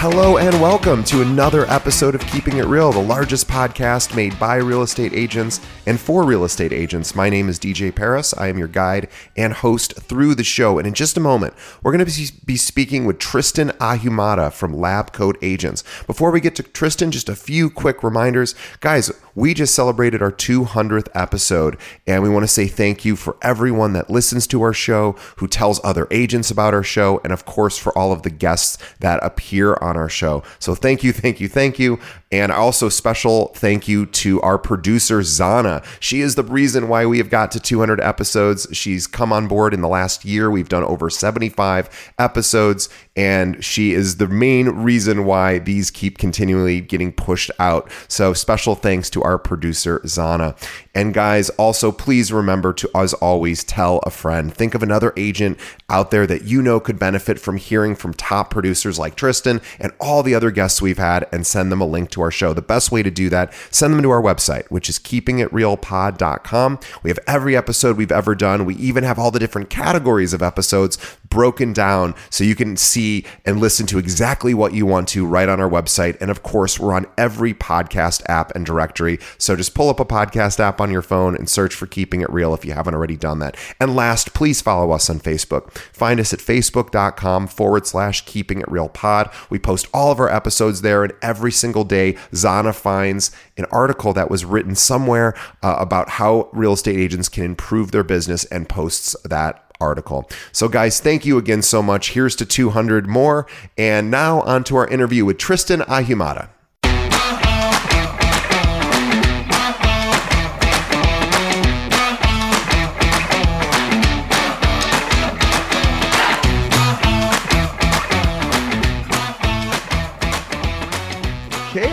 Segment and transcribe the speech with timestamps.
[0.00, 4.54] Hello and welcome to another episode of Keeping It Real, the largest podcast made by
[4.54, 7.16] real estate agents and for real estate agents.
[7.16, 8.32] My name is DJ Paris.
[8.38, 10.78] I am your guide and host through the show.
[10.78, 15.12] And in just a moment, we're going to be speaking with Tristan Ahumada from Lab
[15.12, 15.82] Coat Agents.
[16.06, 18.54] Before we get to Tristan, just a few quick reminders.
[18.78, 23.36] Guys, we just celebrated our 200th episode, and we want to say thank you for
[23.40, 27.44] everyone that listens to our show, who tells other agents about our show, and of
[27.44, 30.42] course, for all of the guests that appear on our show.
[30.58, 32.00] So thank you, thank you, thank you.
[32.30, 35.82] And also special thank you to our producer, Zana.
[35.98, 38.66] She is the reason why we have got to 200 episodes.
[38.72, 40.50] She's come on board in the last year.
[40.50, 46.82] We've done over 75 episodes, and she is the main reason why these keep continually
[46.82, 47.90] getting pushed out.
[48.08, 50.54] So special thanks to our producer, Zana.
[50.94, 54.52] And guys, also please remember to, as always, tell a friend.
[54.52, 58.50] Think of another agent out there that you know could benefit from hearing from top
[58.50, 62.10] producers like Tristan and all the other guests we've had and send them a link
[62.10, 62.52] to our show.
[62.52, 66.78] The best way to do that, send them to our website, which is keepingitrealpod.com.
[67.02, 68.64] We have every episode we've ever done.
[68.64, 70.98] We even have all the different categories of episodes
[71.30, 75.48] broken down so you can see and listen to exactly what you want to right
[75.48, 76.16] on our website.
[76.20, 79.18] And of course, we're on every podcast app and directory.
[79.38, 82.30] So just pull up a podcast app on your phone and search for Keeping It
[82.30, 83.56] Real if you haven't already done that.
[83.80, 85.72] And last, please follow us on Facebook.
[85.72, 89.30] Find us at facebook.com forward slash Keeping It Real Pod.
[89.50, 94.12] We post all of our episodes there, and every single day, Zana finds an article
[94.12, 98.68] that was written somewhere uh, about how real estate agents can improve their business and
[98.68, 100.28] posts that article.
[100.52, 102.12] So, guys, thank you again so much.
[102.12, 103.46] Here's to 200 more.
[103.76, 106.50] And now on to our interview with Tristan Ahumada.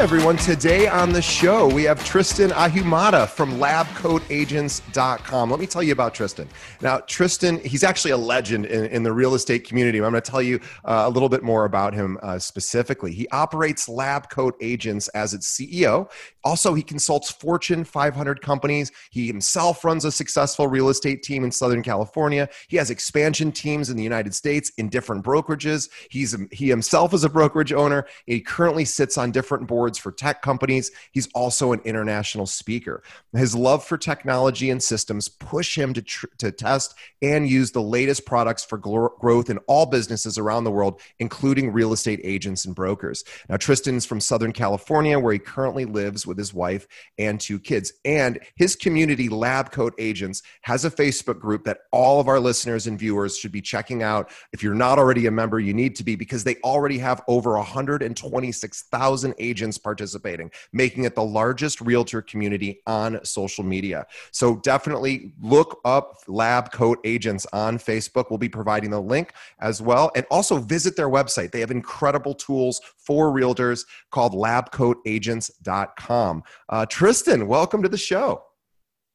[0.05, 0.37] Everyone.
[0.37, 5.49] Today on the show, we have Tristan Ahumada from labcoatagents.com.
[5.49, 6.47] Let me tell you about Tristan.
[6.79, 9.97] Now, Tristan, he's actually a legend in, in the real estate community.
[9.97, 13.13] I'm going to tell you uh, a little bit more about him uh, specifically.
[13.13, 16.11] He operates Lab Coat Agents as its CEO.
[16.43, 18.91] Also, he consults Fortune 500 companies.
[19.09, 22.47] He himself runs a successful real estate team in Southern California.
[22.67, 25.89] He has expansion teams in the United States in different brokerages.
[26.11, 28.05] He's he himself is a brokerage owner.
[28.27, 30.91] He currently sits on different boards for tech companies.
[31.11, 33.03] He's also an international speaker.
[33.33, 37.81] His love for technology and systems push him to, tr- to test and use the
[37.81, 42.65] latest products for gl- growth in all businesses around the world, including real estate agents
[42.65, 43.23] and brokers.
[43.49, 47.91] Now, Tristan's from Southern California, where he currently lives with his wife and two kids.
[48.05, 52.87] And his community, Lab Coat Agents, has a Facebook group that all of our listeners
[52.87, 54.29] and viewers should be checking out.
[54.53, 57.53] If you're not already a member, you need to be because they already have over
[57.53, 64.07] 126,000 agents agents participating, making it the largest realtor community on social media.
[64.31, 68.31] So definitely look up Lab Coat Agents on Facebook.
[68.31, 70.11] We'll be providing the link as well.
[70.15, 71.51] And also visit their website.
[71.51, 76.43] They have incredible tools for realtors called labcoatagents.com.
[76.67, 78.43] Uh, Tristan, welcome to the show.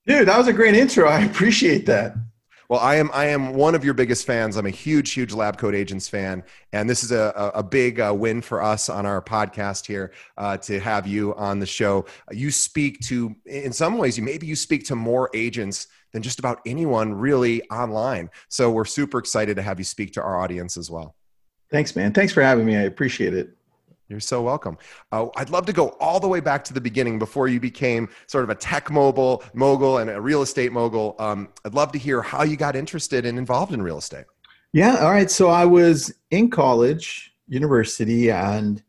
[0.07, 1.09] Dude, that was a great intro.
[1.09, 2.15] I appreciate that.
[2.71, 4.57] Well, I am I am one of your biggest fans.
[4.57, 8.15] I'm a huge, huge Lab Coat Agents fan, and this is a a big uh,
[8.17, 12.07] win for us on our podcast here uh, to have you on the show.
[12.31, 16.39] You speak to, in some ways, you maybe you speak to more agents than just
[16.39, 18.31] about anyone really online.
[18.49, 21.17] So we're super excited to have you speak to our audience as well.
[21.73, 22.13] Thanks, man.
[22.13, 22.77] Thanks for having me.
[22.77, 23.51] I appreciate it.
[24.11, 24.77] You're so welcome.
[25.13, 28.09] Uh, I'd love to go all the way back to the beginning before you became
[28.27, 31.15] sort of a tech mogul, mogul and a real estate mogul.
[31.21, 34.25] Um, I'd love to hear how you got interested and involved in real estate.
[34.73, 34.97] Yeah.
[34.97, 35.31] All right.
[35.31, 38.83] So I was in college, university, and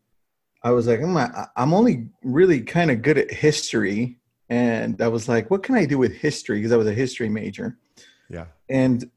[0.63, 1.15] I was like, I'm,
[1.55, 4.17] I'm only really kind of good at history.
[4.49, 6.57] And I was like, what can I do with history?
[6.57, 7.77] Because I was a history major.
[8.27, 8.45] Yeah.
[8.69, 9.07] And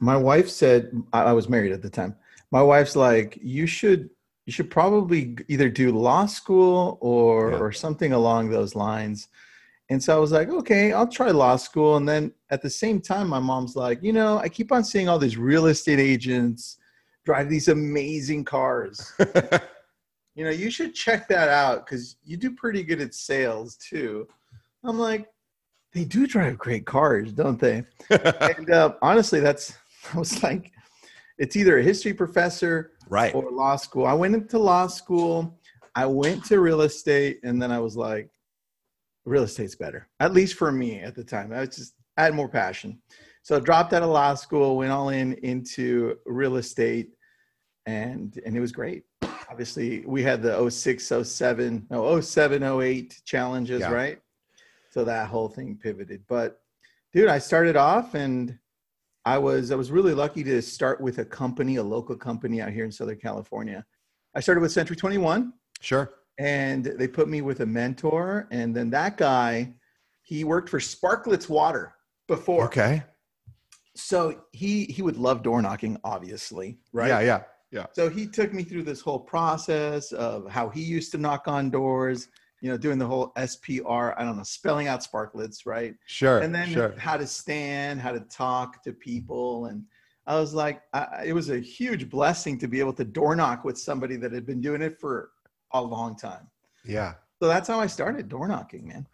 [0.00, 2.16] my wife said, I was married at the time.
[2.50, 4.10] My wife's like, you should
[4.46, 7.58] you should probably either do law school or Yeah.
[7.58, 9.28] or something along those lines.
[9.88, 11.96] And so I was like, okay, I'll try law school.
[11.96, 15.08] And then at the same time, my mom's like, you know, I keep on seeing
[15.08, 16.78] all these real estate agents
[17.24, 19.12] drive these amazing cars.
[20.34, 24.26] you know, you should check that out because you do pretty good at sales too.
[24.82, 25.28] I'm like,
[25.92, 27.84] they do drive great cars, don't they?
[28.10, 29.74] and uh, honestly, that's
[30.14, 30.72] I was like,
[31.38, 33.34] it's either a history professor right.
[33.34, 34.06] or law school.
[34.06, 35.58] I went into law school.
[35.94, 38.30] I went to real estate, and then I was like,
[39.24, 41.52] real estate's better, at least for me at the time.
[41.52, 43.00] I was just I had more passion,
[43.42, 47.10] so I dropped out of law school, went all in into real estate,
[47.86, 49.04] and and it was great.
[49.50, 53.92] Obviously, we had the 06, 07, no 07, 08 challenges, Yeah.
[53.92, 54.18] right?
[54.90, 56.22] So that whole thing pivoted.
[56.26, 56.62] But
[57.12, 58.58] dude, I started off and
[59.24, 62.70] I was I was really lucky to start with a company, a local company out
[62.70, 63.84] here in Southern California.
[64.34, 66.10] I started with Century 21 Sure.
[66.38, 69.72] and they put me with a mentor and then that guy
[70.22, 71.94] he worked for Sparkletts Water
[72.28, 72.64] before.
[72.64, 73.02] Okay.
[73.94, 77.08] So he he would love door knocking obviously, right?
[77.08, 77.20] Yeah.
[77.20, 77.42] Yeah.
[77.70, 77.86] Yeah.
[77.92, 81.70] So he took me through this whole process of how he used to knock on
[81.70, 82.28] doors,
[82.62, 85.94] you know, doing the whole SPR, I don't know, spelling out Sparkletts, right?
[86.06, 86.38] Sure.
[86.38, 86.94] and then sure.
[86.96, 89.84] how to stand, how to talk to people, and
[90.26, 93.64] I was like, I, it was a huge blessing to be able to door knock
[93.64, 95.30] with somebody that had been doing it for
[95.72, 96.48] a long time.
[96.84, 97.14] Yeah.
[97.40, 99.08] So that's how I started door knocking, man.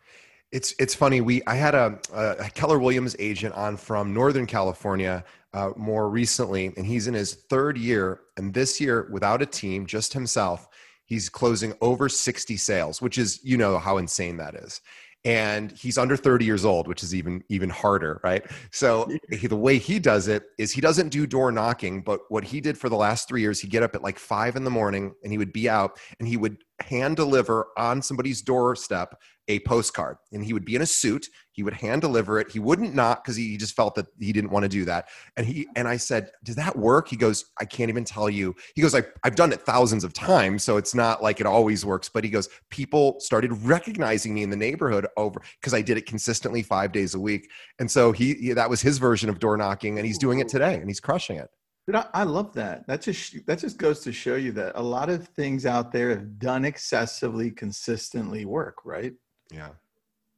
[0.52, 1.20] It's it's funny.
[1.20, 6.72] We I had a, a Keller Williams agent on from Northern California uh, more recently,
[6.76, 8.20] and he's in his third year.
[8.36, 10.68] And this year, without a team, just himself,
[11.08, 14.80] he's closing over sixty sales, which is you know how insane that is.
[15.24, 18.46] And he's under thirty years old, which is even even harder, right?
[18.70, 22.44] So he, the way he does it is he doesn't do door knocking, but what
[22.44, 24.70] he did for the last three years, he'd get up at like five in the
[24.70, 29.14] morning, and he would be out, and he would hand deliver on somebody's doorstep
[29.48, 30.18] a postcard.
[30.30, 31.26] And he would be in a suit.
[31.52, 32.50] He would hand deliver it.
[32.52, 35.08] He wouldn't knock because he just felt that he didn't want to do that.
[35.36, 37.08] And he and i said does that work?
[37.08, 38.54] He goes i can't even tell you.
[38.74, 41.84] He goes I, i've done it thousands of times so it's not like it always
[41.84, 42.08] works.
[42.08, 46.06] But he goes people started recognizing me in the neighborhood over because i did it
[46.06, 47.50] consistently five days a week.
[47.78, 50.48] And so he, he that was his version of door knocking and he's doing it
[50.48, 51.48] today and he's crushing it
[51.88, 52.86] Dude, I, I love that.
[52.86, 56.10] That just that just goes to show you that a lot of things out there
[56.10, 59.14] have done excessively consistently work, right?
[59.50, 59.70] yeah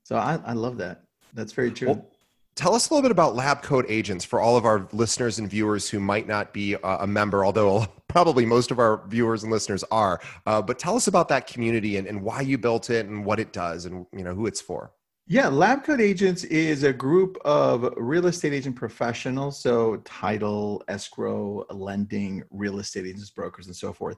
[0.04, 1.02] So I, I love that.
[1.34, 1.88] That's very true.
[1.88, 2.06] Well,
[2.54, 5.50] tell us a little bit about lab coat agents for all of our listeners and
[5.50, 9.50] viewers who might not be a, a member although probably most of our viewers and
[9.50, 13.06] listeners are uh, but tell us about that community and, and why you built it
[13.06, 14.92] and what it does and you know who it's for
[15.32, 21.64] Yeah, Lab Coat Agents is a group of real estate agent professionals, so title, escrow,
[21.70, 24.16] lending, real estate agents, brokers, and so forth,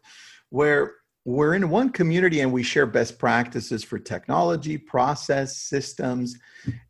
[0.48, 0.94] where
[1.26, 6.38] we're in one community and we share best practices for technology, process, systems,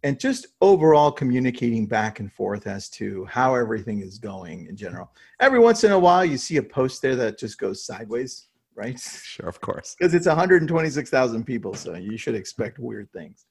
[0.05, 5.11] and just overall communicating back and forth as to how everything is going in general.
[5.41, 8.47] Every once in a while, you see a post there that just goes sideways,
[8.77, 9.01] right?
[9.01, 13.47] sure of course because it's 126,000 people, so you should expect weird things.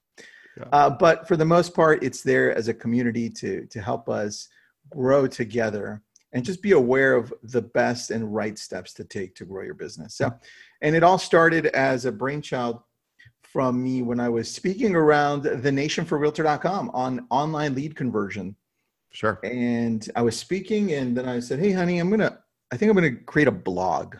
[0.58, 0.66] Yeah.
[0.72, 4.50] Uh, but for the most part, it's there as a community to to help us
[4.90, 6.02] grow together
[6.34, 9.74] and just be aware of the best and right steps to take to grow your
[9.74, 10.16] business.
[10.16, 10.32] So,
[10.82, 12.82] and it all started as a brainchild
[13.42, 18.56] from me when I was speaking around the nationforrealtor.com on online lead conversion
[19.12, 22.40] sure and I was speaking, and then I said, "Hey, honey, I'm gonna.
[22.72, 24.16] I think I'm gonna create a blog,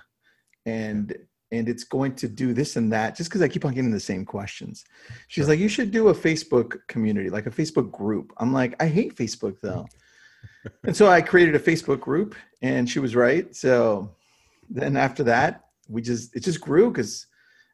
[0.66, 1.16] and
[1.52, 4.00] and it's going to do this and that, just because I keep on getting the
[4.00, 4.86] same questions."
[5.28, 5.50] She's Sure.
[5.50, 9.16] like, "You should do a Facebook community, like a Facebook group." I'm like, "I hate
[9.16, 9.88] Facebook though,"
[10.86, 13.56] and so I created a Facebook group, and she was right.
[13.56, 14.16] So
[14.70, 17.28] then after that, we just it just grew because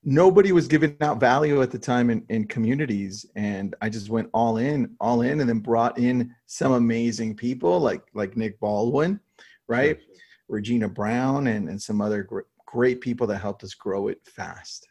[0.03, 4.29] nobody was giving out value at the time in, in communities and i just went
[4.33, 9.19] all in all in and then brought in some amazing people like like nick baldwin
[9.67, 9.99] right
[10.47, 12.23] regina brown and, and some other
[12.67, 14.87] great people that helped us grow it fast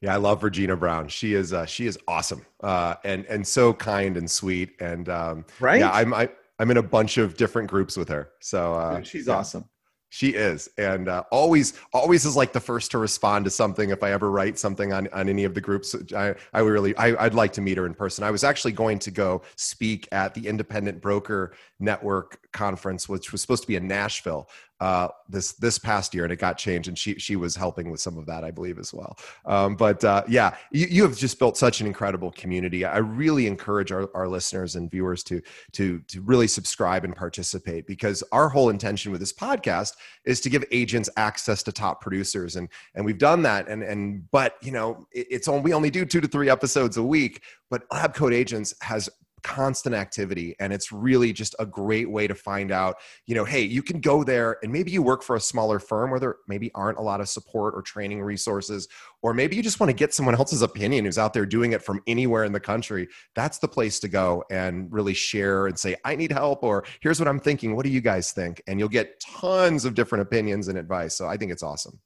[0.00, 1.08] Yeah, I love Regina Brown.
[1.08, 4.70] She is uh, she is awesome uh, and and so kind and sweet.
[4.80, 8.30] And um, right yeah, I'm I, I'm in a bunch of different groups with her.
[8.40, 9.64] So uh, Dude, she's yeah, awesome
[10.10, 14.02] She is, and uh, always always is like the first to respond to something if
[14.02, 15.96] I ever write something on on any of the groups.
[16.14, 18.22] I I really I, I'd like to meet her in person.
[18.22, 23.40] I was actually going to go speak at the Independent Broker Network conference, which was
[23.40, 24.48] supposed to be in Nashville
[24.82, 26.88] uh, this this past year, and it got changed.
[26.88, 29.16] And she she was helping with some of that, I believe, as well.
[29.46, 32.84] Um, but uh, yeah, you, you have just built such an incredible community.
[32.84, 35.40] I really encourage our, our listeners and viewers to
[35.74, 39.92] to to really subscribe and participate because our whole intention with this podcast
[40.24, 43.68] is to give agents access to top producers, and and we've done that.
[43.68, 47.04] And and but you know, it, it's we only do two to three episodes a
[47.04, 49.08] week, but Lab Coat Agents has
[49.42, 52.96] constant activity and it's really just a great way to find out
[53.26, 56.10] you know hey you can go there and maybe you work for a smaller firm
[56.10, 58.88] where there maybe aren't a lot of support or training resources
[59.22, 61.82] or maybe you just want to get someone else's opinion who's out there doing it
[61.82, 63.08] from anywhere in the country.
[63.34, 67.20] That's the place to go and really share and say i need help or here's
[67.20, 67.76] what i'm thinking.
[67.76, 68.62] What do you guys think?
[68.66, 71.14] And you'll get tons of different opinions and advice.
[71.14, 72.00] So i think it's awesome.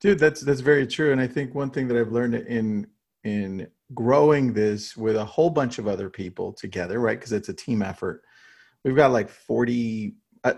[0.00, 1.12] Dude that's that's very true.
[1.12, 2.86] And i think one thing that i've learned in
[3.24, 7.18] in growing this with a whole bunch of other people together, right?
[7.18, 8.22] Because it's a team effort.
[8.84, 10.14] We've got like 40,
[10.44, 10.54] uh,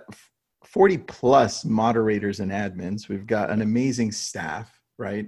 [0.64, 3.08] 40 plus moderators and admins.
[3.08, 5.26] We've got an amazing staff, right?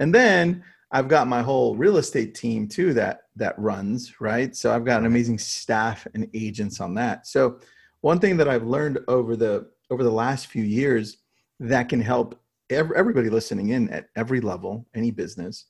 [0.00, 4.54] And then I've got my whole real estate team too that that runs, right?
[4.54, 7.26] So I've got an amazing staff and agents on that.
[7.26, 7.58] So
[8.00, 11.18] one thing that I've learned over the over the last few years
[11.60, 15.66] that can help everybody listening in at every level, any business,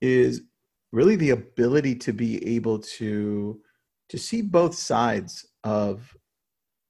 [0.00, 0.42] is
[0.92, 3.60] really the ability to be able to
[4.08, 6.16] to see both sides of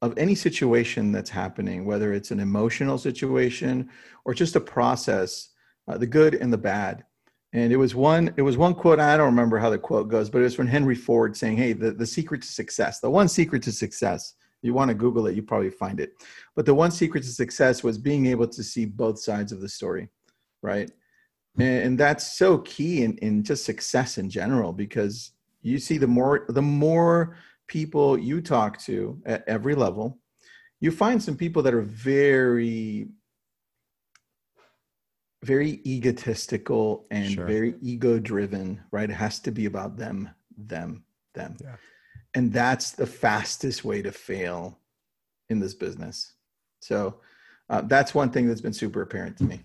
[0.03, 3.89] of any situation that's happening whether it's an emotional situation
[4.25, 5.51] or just a process
[5.89, 7.05] uh, the good and the bad.
[7.53, 10.29] And it was one it was one quote i don't remember how the quote goes
[10.29, 13.29] but it was from henry ford saying hey the, the secret to success the one
[13.29, 16.13] secret to success you want to google it you probably find it
[16.55, 19.69] but the one secret to success was being able to see both sides of the
[19.69, 20.11] story
[20.63, 20.91] right
[21.59, 25.33] and that's so key in, in just success in general because
[25.63, 27.37] you see the more the more
[27.67, 30.19] people you talk to at every level
[30.81, 33.09] you find some people that are very
[35.43, 37.47] very egotistical and sure.
[37.47, 41.77] very ego driven right it has to be about them them them yeah.
[42.35, 44.79] and that's the fastest way to fail
[45.49, 46.35] in this business
[46.81, 47.17] so
[47.69, 49.61] uh, that's one thing that's been super apparent to me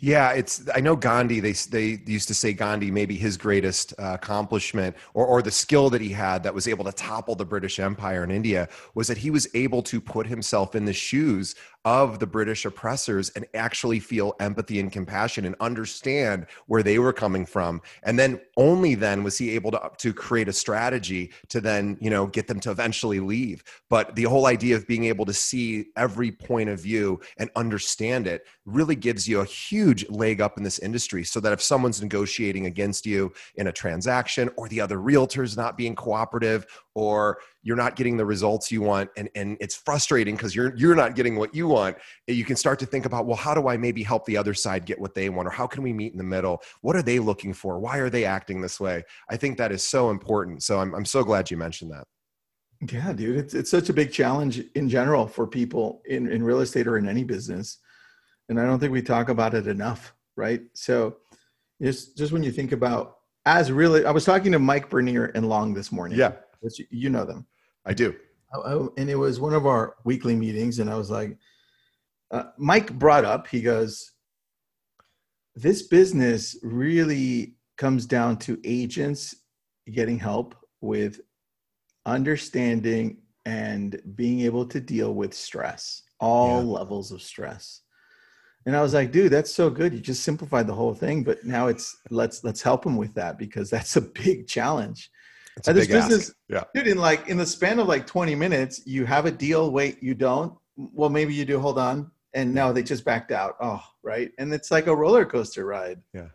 [0.00, 0.68] yeah, it's.
[0.74, 1.40] I know Gandhi.
[1.40, 5.88] They they used to say Gandhi maybe his greatest uh, accomplishment or or the skill
[5.90, 9.18] that he had that was able to topple the British Empire in India was that
[9.18, 11.54] he was able to put himself in the shoes
[11.84, 17.12] of the British oppressors and actually feel empathy and compassion and understand where they were
[17.12, 17.80] coming from.
[18.02, 22.08] And then only then was he able to, to create a strategy to then, you
[22.08, 23.62] know, get them to eventually leave.
[23.90, 28.26] But the whole idea of being able to see every point of view and understand
[28.26, 32.00] it really gives you a huge leg up in this industry so that if someone's
[32.00, 37.76] negotiating against you in a transaction or the other realtors not being cooperative or you're
[37.76, 41.36] not getting the results you want and, and it's frustrating because you're you're not getting
[41.36, 41.96] what you want
[42.26, 44.84] you can start to think about well how do i maybe help the other side
[44.86, 46.62] get what they want or how can we meet in the middle?
[46.80, 47.78] What are they looking for?
[47.78, 49.02] Why are they acting this way?
[49.28, 50.62] I think that is so important.
[50.62, 52.06] So i'm, I'm so glad you mentioned that.
[52.90, 56.60] Yeah dude it's, it's such a big challenge in general for people in, in real
[56.60, 57.78] estate or in any business
[58.48, 60.62] and i don't think we talk about it enough right?
[60.74, 61.16] So
[61.80, 65.48] just just when you think about as really i was talking to mike bernier and
[65.48, 66.18] long this morning.
[66.18, 66.32] Yeah
[66.64, 67.46] which you know them.
[67.84, 68.16] I do.
[68.52, 71.36] I, and it was one of our weekly meetings, and I was like,
[72.30, 74.12] uh, Mike brought up, he goes,
[75.54, 79.34] this business really comes down to agents
[79.92, 81.20] getting help with
[82.06, 86.78] understanding and being able to deal with stress, all yeah.
[86.78, 87.82] levels of stress.
[88.66, 89.92] And I was like, dude, that's so good.
[89.92, 93.38] You just simplified the whole thing, but now it's let's let's help him with that
[93.38, 95.10] because that's a big challenge.
[95.56, 96.36] It's a this business, ask.
[96.48, 96.88] yeah, dude.
[96.88, 99.70] In like in the span of like twenty minutes, you have a deal.
[99.70, 100.54] Wait, you don't.
[100.76, 101.60] Well, maybe you do.
[101.60, 102.10] Hold on.
[102.34, 103.54] And no, they just backed out.
[103.60, 104.32] Oh, right.
[104.38, 106.00] And it's like a roller coaster ride.
[106.12, 106.28] Yeah.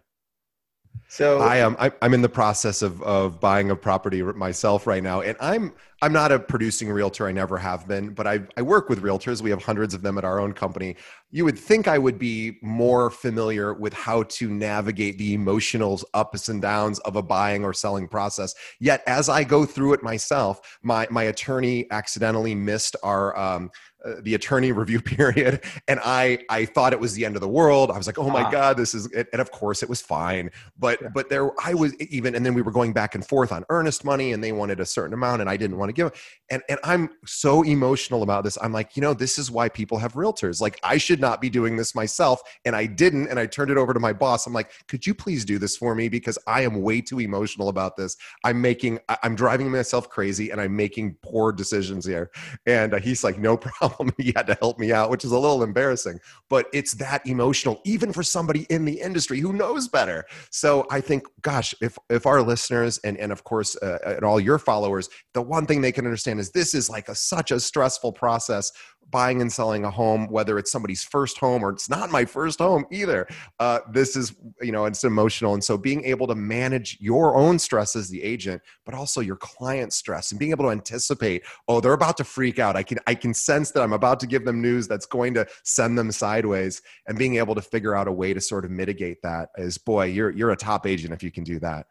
[1.11, 5.21] So I am I'm in the process of of buying a property myself right now,
[5.21, 7.27] and I'm I'm not a producing realtor.
[7.27, 9.41] I never have been, but I I work with realtors.
[9.41, 10.95] We have hundreds of them at our own company.
[11.31, 16.47] You would think I would be more familiar with how to navigate the emotional ups
[16.47, 18.53] and downs of a buying or selling process.
[18.79, 23.71] Yet, as I go through it myself, my my attorney accidentally missed our um,
[24.05, 27.47] uh, the attorney review period and i i thought it was the end of the
[27.47, 28.49] world i was like oh my ah.
[28.49, 29.27] god this is it.
[29.31, 31.09] and of course it was fine but yeah.
[31.13, 34.03] but there i was even and then we were going back and forth on earnest
[34.03, 36.11] money and they wanted a certain amount and i didn't want to give
[36.49, 39.97] and and i'm so emotional about this i'm like you know this is why people
[39.97, 42.41] have realtors like i should should not be doing this myself.
[42.65, 43.27] And I didn't.
[43.27, 44.47] And I turned it over to my boss.
[44.47, 46.07] I'm like, could you please do this for me?
[46.07, 48.15] Because I am way too emotional about this.
[48.43, 52.31] I'm making, I'm driving myself crazy and I'm making poor decisions here.
[52.65, 53.88] And uh, he's like, no problem.
[54.17, 56.19] He had to help me out, which is a little embarrassing.
[56.49, 60.25] But it's that emotional, even for somebody in the industry who knows better.
[60.51, 64.39] So I think, gosh, if, if our listeners and, and of course, uh, and all
[64.39, 67.59] your followers, the one thing they can understand is this is like a, such a
[67.59, 68.71] stressful process
[69.11, 72.59] buying and selling a home, whether it's somebody's first home or it's not my first
[72.59, 73.27] home either.
[73.59, 75.53] Uh, this is, you know, it's emotional.
[75.53, 79.37] And so being able to manage your own stress as the agent, but also your
[79.37, 82.75] client's stress and being able to anticipate, oh, they're about to freak out.
[82.75, 85.47] I can, I can sense that I'm about to give them news that's going to
[85.63, 89.21] send them sideways and being able to figure out a way to sort of mitigate
[89.23, 91.85] that is, boy, you're, you're a top agent if you can do that.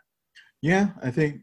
[0.61, 1.43] Yeah, I think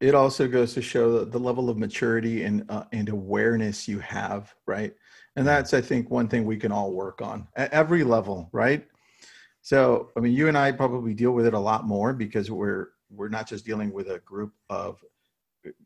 [0.00, 3.98] it also goes to show the, the level of maturity and uh, and awareness you
[4.00, 4.94] have right?
[5.36, 8.86] And that's i think one thing we can all work on at every level right?
[9.62, 12.88] So i mean you and i probably deal with it a lot more because we're
[13.10, 14.98] we're not just dealing with a group of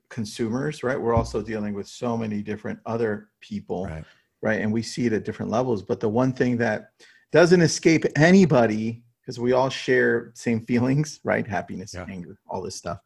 [0.08, 1.00] consumers right?
[1.00, 4.04] We're also dealing with so many different other people right,
[4.42, 4.60] right?
[4.60, 5.82] and we see it at different levels.
[5.82, 6.90] But the one thing that
[7.32, 11.46] doesn't escape anybody because we all share same feelings right?
[11.46, 12.06] Happiness yeah.
[12.08, 13.00] anger all this stuff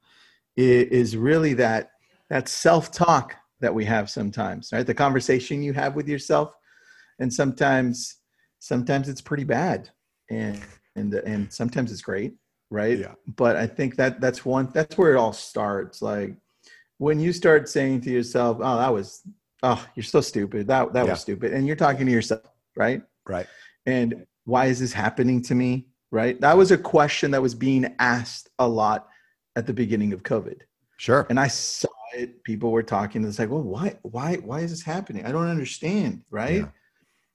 [0.58, 1.92] is really that
[2.30, 4.86] that self-talk that we have sometimes right?
[4.86, 6.52] The conversation you have with yourself
[7.18, 8.16] and sometimes
[8.58, 9.90] sometimes it's pretty bad
[10.30, 10.60] and
[10.96, 12.34] and and sometimes it's great
[12.70, 12.98] right?
[12.98, 13.14] Yeah.
[13.36, 16.02] but i think that that's one that's where it all starts.
[16.02, 16.36] Like
[16.98, 19.22] when you start saying to yourself oh that was
[19.62, 20.66] oh you're so stupid.
[20.66, 21.12] That that yeah.
[21.12, 22.42] was stupid and you're talking to yourself
[22.76, 23.02] right?
[23.26, 23.46] Right.
[23.86, 26.40] And why is this happening to me right?
[26.40, 29.08] That was a question that was being asked a lot
[29.56, 30.60] at the beginning of COVID.
[30.96, 31.26] Sure.
[31.30, 32.42] And I saw it.
[32.44, 33.24] People were talking.
[33.24, 35.24] It's like, well, why, why, why is this happening?
[35.26, 36.22] I don't understand.
[36.30, 36.62] Right.
[36.62, 36.68] Yeah.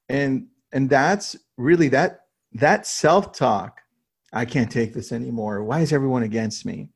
[0.09, 3.79] And, and that's really that, that self-talk.
[4.33, 5.63] I can't take this anymore.
[5.63, 6.89] Why is everyone against me?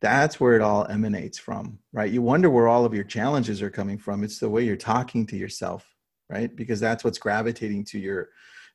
[0.00, 2.12] That's where it all emanates from, right?
[2.12, 4.22] You wonder where all of your challenges are coming from.
[4.22, 5.84] It's the way you're talking to yourself,
[6.28, 6.54] right?
[6.54, 8.28] Because that's what's gravitating to your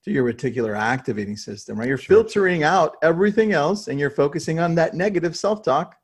[0.04, 1.88] to your reticular activating system, right?
[1.88, 2.16] You're sure.
[2.16, 5.96] filtering out everything else and you're focusing on that negative self talk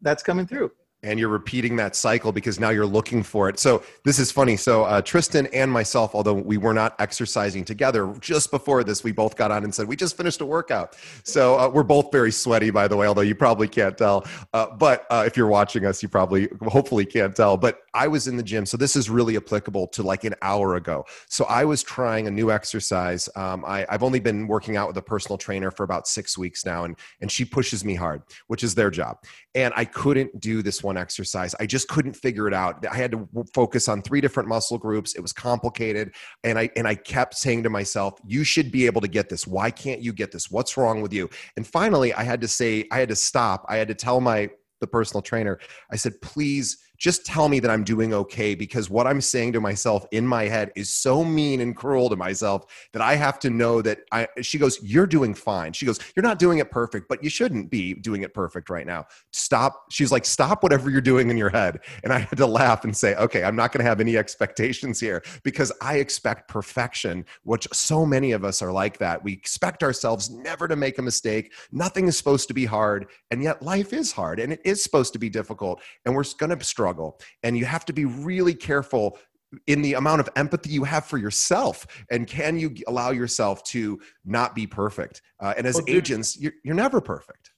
[0.00, 0.70] that's coming through
[1.04, 3.58] and you're repeating that cycle because now you're looking for it.
[3.58, 4.56] So this is funny.
[4.56, 9.12] So uh, Tristan and myself, although we were not exercising together, just before this, we
[9.12, 10.96] both got on and said we just finished a workout.
[11.22, 14.26] So uh, we're both very sweaty, by the way, although you probably can't tell.
[14.52, 17.56] Uh, but uh, if you're watching us, you probably hopefully can't tell.
[17.56, 20.76] But I was in the gym, so this is really applicable to like an hour
[20.76, 21.04] ago.
[21.28, 23.28] So I was trying a new exercise.
[23.36, 26.64] Um, I, I've only been working out with a personal trainer for about six weeks
[26.64, 29.18] now, and and she pushes me hard, which is their job.
[29.54, 31.54] And I couldn't do this one one exercise.
[31.60, 32.84] I just couldn't figure it out.
[32.86, 35.14] I had to focus on three different muscle groups.
[35.14, 36.14] It was complicated.
[36.44, 39.46] And I and I kept saying to myself, you should be able to get this.
[39.46, 40.50] Why can't you get this?
[40.50, 41.28] What's wrong with you?
[41.56, 43.64] And finally I had to say, I had to stop.
[43.68, 45.58] I had to tell my the personal trainer,
[45.90, 49.60] I said, please just tell me that I'm doing okay because what I'm saying to
[49.60, 53.50] myself in my head is so mean and cruel to myself that I have to
[53.50, 55.72] know that I she goes you're doing fine.
[55.72, 58.86] She goes you're not doing it perfect, but you shouldn't be doing it perfect right
[58.86, 59.06] now.
[59.32, 59.86] Stop.
[59.90, 61.80] She's like stop whatever you're doing in your head.
[62.04, 65.00] And I had to laugh and say, "Okay, I'm not going to have any expectations
[65.00, 69.22] here because I expect perfection, which so many of us are like that.
[69.22, 71.52] We expect ourselves never to make a mistake.
[71.72, 75.12] Nothing is supposed to be hard, and yet life is hard and it is supposed
[75.12, 77.18] to be difficult and we're going to struggle struggle.
[77.42, 79.18] And you have to be really careful
[79.66, 84.00] in the amount of empathy you have for yourself and can you allow yourself to
[84.24, 87.52] not be perfect uh, and as well, agents you're, you're never perfect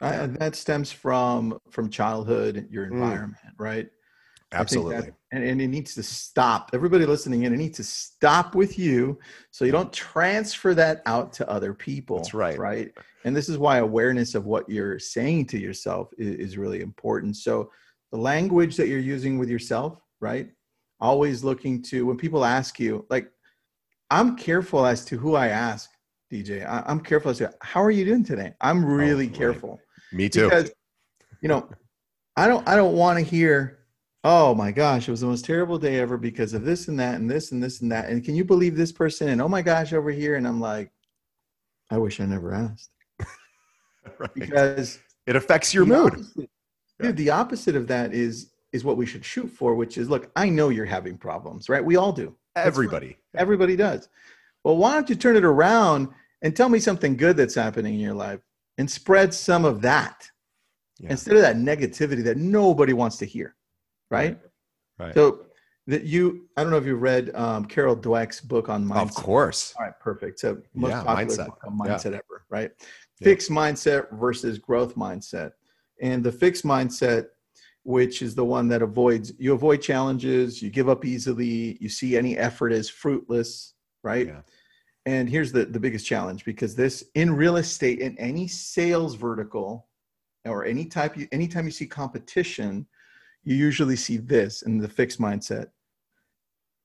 [0.00, 2.92] And that stems from from childhood your mm.
[2.92, 3.58] environment mm.
[3.58, 3.88] right
[4.52, 8.54] absolutely that, and, and it needs to stop everybody listening in it needs to stop
[8.54, 9.18] with you
[9.50, 12.92] so you don't transfer that out to other people that's right right
[13.24, 17.36] and this is why awareness of what you're saying to yourself is, is really important
[17.36, 17.70] so
[18.12, 20.50] the language that you're using with yourself, right?
[21.00, 23.30] Always looking to when people ask you, like,
[24.10, 25.90] I'm careful as to who I ask,
[26.32, 26.66] DJ.
[26.66, 28.54] I, am careful as to how are you doing today.
[28.60, 29.70] I'm oh, really oh, careful.
[29.70, 29.78] Right.
[30.12, 30.44] Me too.
[30.44, 30.70] Because
[31.40, 31.68] you know,
[32.36, 33.78] I don't I don't want to hear,
[34.24, 37.14] oh my gosh, it was the most terrible day ever because of this and that
[37.16, 38.08] and this and this and that.
[38.08, 39.28] And can you believe this person?
[39.28, 40.36] And oh my gosh, over here.
[40.36, 40.90] And I'm like,
[41.90, 42.90] I wish I never asked.
[44.18, 44.34] right.
[44.34, 46.26] Because it affects your mood.
[47.00, 50.08] Opposite, Dude, the opposite of that is is what we should shoot for, which is
[50.08, 51.84] look, I know you're having problems, right?
[51.84, 52.36] We all do.
[52.56, 53.16] Everybody.
[53.36, 54.08] Everybody does.
[54.64, 56.08] Well, why don't you turn it around
[56.42, 58.40] and tell me something good that's happening in your life
[58.78, 60.28] and spread some of that
[61.00, 61.10] yeah.
[61.10, 63.56] instead of that negativity that nobody wants to hear,
[64.10, 64.38] right?
[64.98, 65.14] right?
[65.14, 65.46] So
[65.86, 69.14] that you i don't know if you read um, carol dweck's book on mindset Of
[69.14, 69.74] course.
[69.78, 71.46] all right perfect so most Yeah, popular mindset.
[71.46, 72.70] book on mindset ever right
[73.18, 73.24] Yeah.
[73.24, 75.52] fixed mindset versus growth mindset
[76.00, 77.26] and the fixed mindset
[77.82, 82.16] which is the one that avoids you avoid challenges you give up easily you see
[82.16, 84.42] any effort as fruitless right Yeah.
[85.06, 89.88] and here's the the biggest challenge because this in real estate in any sales vertical
[90.44, 92.86] or any type you anytime you see competition
[93.44, 95.68] you usually see this in the fixed mindset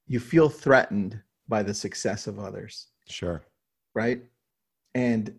[0.07, 3.43] you feel threatened by the success of others Sure.
[3.93, 4.23] right
[4.93, 5.35] and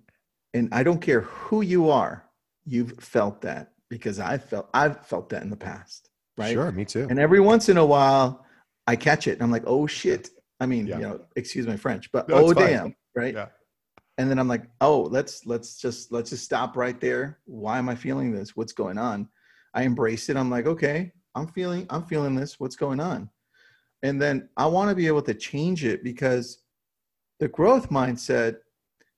[0.53, 2.26] and i don't care who you are
[2.66, 6.70] you've felt that because i felt i've felt that in the past right Sure.
[6.72, 7.07] Me too.
[7.09, 8.44] and every once in a while
[8.87, 10.96] i catch it and i'm like oh shit i mean Yeah.
[10.96, 12.66] you know excuse my french but No, oh fine.
[12.66, 13.46] damn right Yeah.
[14.18, 17.88] and then i'm like oh let's let's just let's just stop right there why am
[17.88, 19.29] i feeling this what's going on
[19.74, 23.29] i embrace it i'm like okay i'm feeling i'm feeling this what's going on
[24.02, 26.59] and then i want to be able to change it because
[27.40, 28.57] the growth mindset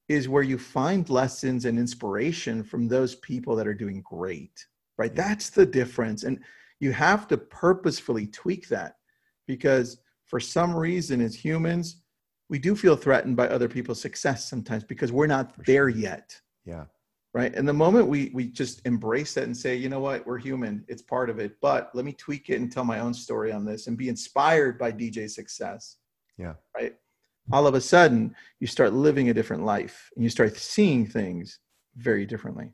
[0.08, 4.66] is where you find lessons and inspiration from those people that are doing great
[4.98, 5.14] right?
[5.14, 6.40] That's the difference and
[6.80, 8.96] you have to purposefully tweak that
[9.46, 12.02] because for some reason as humans
[12.50, 16.00] we do feel threatened by other people's success sometimes because we're not For there sure.
[16.00, 16.40] yet.
[16.64, 16.84] Yeah.
[17.34, 17.54] right?
[17.54, 20.26] And the moment we we just embrace that and say you know what?
[20.26, 20.84] We're human.
[20.88, 23.64] It's part of it but let me tweak it and tell my own story on
[23.64, 25.96] this and be inspired by dj's success.
[26.36, 26.54] Yeah.
[26.76, 26.94] right
[27.52, 31.58] all of a sudden you start living a different life and you start seeing things
[31.96, 32.72] very differently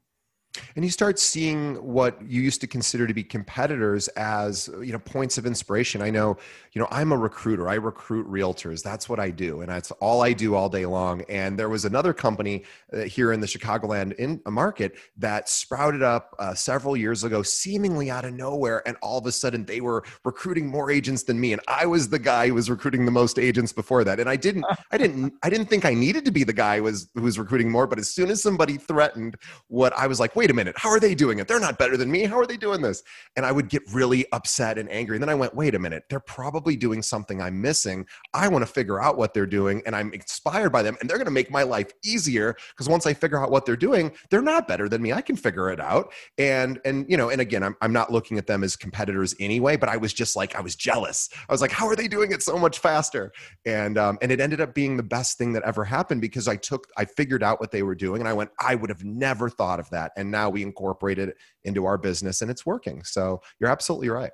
[0.77, 4.99] and you start seeing what you used to consider to be competitors as you know
[4.99, 6.03] points of inspiration.
[6.03, 6.37] I know
[6.73, 7.69] you know i'm a recruiter.
[7.69, 8.83] I recruit realtors.
[8.83, 11.23] That's what i do and that's all i do all day long.
[11.29, 16.03] And there was another company uh, here in the chicagoland in a market that sprouted
[16.03, 19.81] up uh, several years ago seemingly out of nowhere and all of a sudden they
[19.81, 23.11] were recruiting more agents than me and i was the guy who was recruiting the
[23.11, 24.21] most agents before that.
[24.21, 26.85] And i didn't i didn't i didn't think i needed to be the guy who
[26.85, 29.37] was who was recruiting more but as soon as somebody threatened
[29.69, 31.49] what I was like, wait a minute, how are they doing it?
[31.49, 32.25] They're not better than me.
[32.25, 33.03] How are they doing this?
[33.37, 35.17] And I would get really upset and angry.
[35.17, 38.07] And then I went, wait a minute, they're probably doing something I'm missing.
[38.33, 41.19] I want to figure out what they're doing and I'm inspired by them and they're
[41.19, 44.43] going to make my life easier because once I figure out what they're doing, they're
[44.43, 45.13] not better than me.
[45.13, 46.13] I can figure it out.
[46.39, 49.77] And and you know, and again, I'm I'm not looking at them as competitors anyway,
[49.77, 51.29] but I was just like I was jealous.
[51.49, 53.33] I was like, how are they doing it so much faster?
[53.65, 56.57] And um and it ended up being the best thing that ever happened because I
[56.57, 59.49] took I figured out what they were doing and I went, I would have never
[59.49, 60.13] thought of that.
[60.17, 63.05] And now we incorporate it into our business and it's working.
[63.05, 64.33] So you're absolutely right.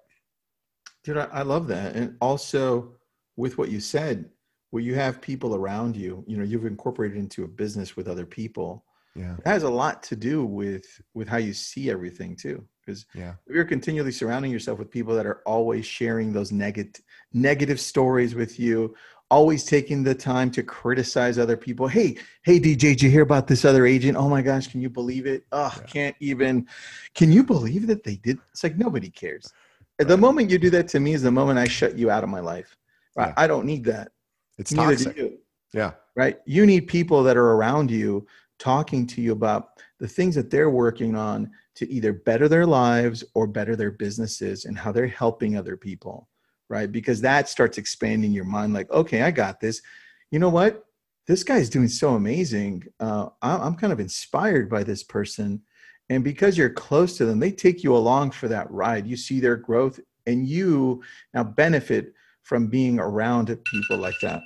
[1.05, 1.95] Dude, I, love that.
[1.97, 2.97] And also
[3.37, 4.31] with what you said,
[4.71, 8.27] where you have people around you, you know, you've incorporated into a business with other
[8.27, 8.85] people.
[9.15, 9.35] Yeah.
[9.39, 12.65] It has a lot to do with with how you see everything too.
[12.81, 13.35] Because Yeah.
[13.47, 18.35] if you're continually surrounding yourself with people that are always sharing those negative negative stories
[18.35, 18.95] with you,
[19.31, 21.87] always taking the time to criticize other people.
[21.87, 24.17] Hey, hey DJ, did you hear about this other agent?
[24.17, 25.45] Oh my gosh, can you believe it?
[25.53, 25.83] Oh, Yeah.
[25.87, 26.67] can't even
[27.15, 28.39] can you believe that they did?
[28.51, 29.53] It's like nobody cares.
[29.99, 32.31] The moment you do that to me is the moment I shut you out of
[32.31, 32.77] my life.
[33.17, 33.29] Right?
[33.29, 33.35] Yeah.
[33.37, 34.13] I don't need that.
[34.59, 35.17] It's Neither toxic.
[35.17, 35.39] do you
[35.73, 35.93] Yeah.
[36.17, 36.39] right?
[36.47, 38.27] You need people that are around you
[38.59, 43.23] talking to you about the things that they're working on to either better their lives
[43.35, 46.29] or better their businesses and how they're helping other people,
[46.71, 46.91] right?
[46.91, 49.83] Because that starts expanding your mind like, okay, I got this.
[50.31, 50.85] You know what?
[51.27, 52.85] This guy's doing so amazing.
[52.99, 55.61] Uh, I- I'm kind of inspired by this person.
[56.09, 59.07] And because you're close to them, they take you along for that ride.
[59.07, 61.03] You see their growth and you
[61.35, 64.41] now benefit from being around people like that.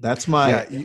[0.00, 0.82] That's my yeah.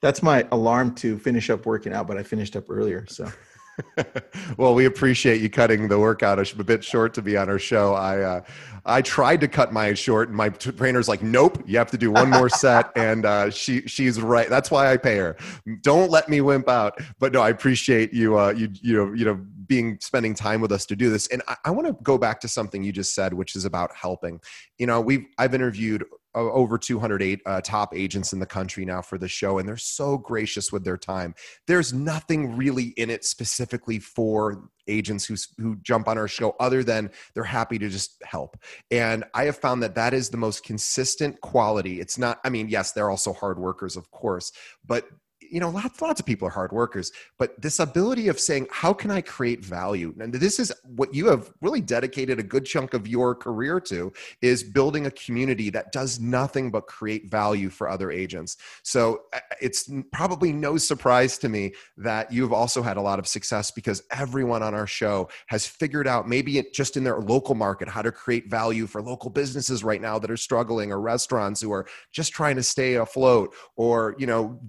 [0.00, 3.06] That's my alarm to finish up working out, but I finished up earlier.
[3.08, 3.30] So
[4.56, 7.94] well, we appreciate you cutting the workout a, bit short to be on our show.
[7.94, 8.40] I uh,
[8.84, 12.10] I tried to cut mine short, and my trainer's like, "Nope, you have to do
[12.10, 14.48] one more set." And uh, she she's right.
[14.48, 15.36] That's why I pay her.
[15.80, 16.98] Don't let me wimp out.
[17.18, 20.72] But no, I appreciate you uh, you you know you know being spending time with
[20.72, 21.26] us to do this.
[21.28, 23.90] And I, I want to go back to something you just said, which is about
[23.94, 24.40] helping.
[24.78, 26.04] You know, we've I've interviewed
[26.34, 30.16] over 208 uh, top agents in the country now for the show, and they're so
[30.18, 31.34] gracious with their time.
[31.66, 36.82] There's nothing really in it specifically for agents who who jump on our show other
[36.82, 38.56] than they're happy to just help.
[38.90, 42.00] And I have found that that is the most consistent quality.
[42.00, 42.40] It's not.
[42.44, 44.52] I mean, yes, they're also hard workers, of course,
[44.86, 45.06] but
[45.52, 48.92] you know lots lots of people are hard workers but this ability of saying how
[48.92, 50.14] can i create value?
[50.20, 54.12] And this is what you have really dedicated a good chunk of your career to
[54.40, 58.58] is building a community that does nothing but create value for other agents.
[58.82, 63.26] So uh, it's probably no surprise to me that you've also had a lot of
[63.26, 67.54] success because everyone on our show has figured out maybe it just in their local
[67.54, 71.60] market how to create value for local businesses right now that are struggling or restaurants
[71.60, 74.60] who are just trying to stay afloat or you know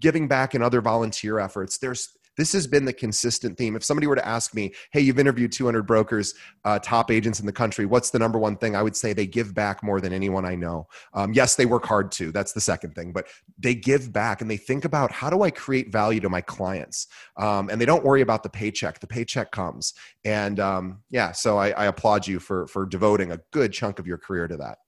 [0.00, 1.78] giving back in other volunteer efforts.
[1.78, 3.76] There's this has been the consistent theme.
[3.76, 6.34] If somebody were to ask me, "Hey, you've interviewed 200 brokers,
[6.64, 7.86] uh, top agents in the country.
[7.86, 10.54] What's the number one thing?" I would say they give back more than anyone I
[10.54, 10.86] know.
[11.14, 12.32] Um, yes, they work hard too.
[12.32, 13.26] That's the second thing, but
[13.58, 17.06] they give back and they think about how do I create value to my clients,
[17.36, 19.00] um, and they don't worry about the paycheck.
[19.00, 21.32] The paycheck comes, and um, yeah.
[21.32, 24.56] So I, I applaud you for for devoting a good chunk of your career to
[24.58, 24.78] that.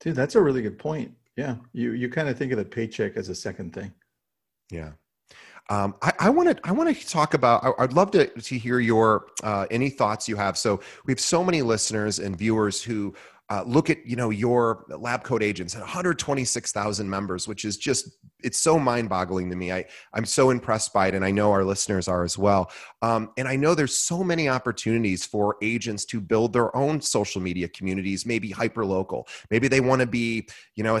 [0.00, 1.12] Dude, that's a really good point.
[1.36, 3.92] Yeah, you you kind of think of the paycheck as a second thing.
[4.70, 4.92] Yeah.
[5.70, 7.62] Um, I want to I want to talk about.
[7.62, 10.56] I, would love to to hear your uh, any thoughts you have.
[10.56, 13.14] So we have so many listeners and viewers who
[13.50, 18.10] uh, look at you know your lab coat agents and 126,000 members, which is just
[18.40, 19.72] it's so mind-boggling to me.
[19.72, 22.70] I I'm so impressed by it, and I know our listeners are as well.
[23.00, 27.40] Um, and I know there's so many opportunities for agents to build their own social
[27.40, 29.26] media communities, maybe hyper local.
[29.50, 30.98] Maybe they want to be you know.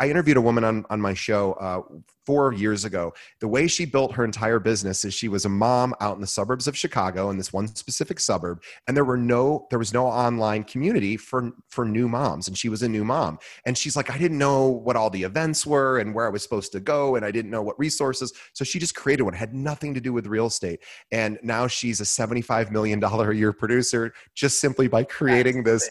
[0.00, 1.82] I interviewed a woman on on my show uh,
[2.28, 3.14] four years ago.
[3.40, 6.26] The way she built her entire business is she was a mom out in the
[6.26, 10.06] suburbs of Chicago in this one specific suburb, and there were no there was no
[10.06, 14.10] online community for for new moms, and she was a new mom, and she's like,
[14.10, 17.16] I didn't know what all the events were and where I was supposed to go,
[17.16, 19.34] and I didn't know what resources, so she just created one.
[19.34, 20.80] It had nothing to do with real estate,
[21.12, 25.62] and now she's a seventy five million dollar a year producer just simply by creating
[25.64, 25.90] this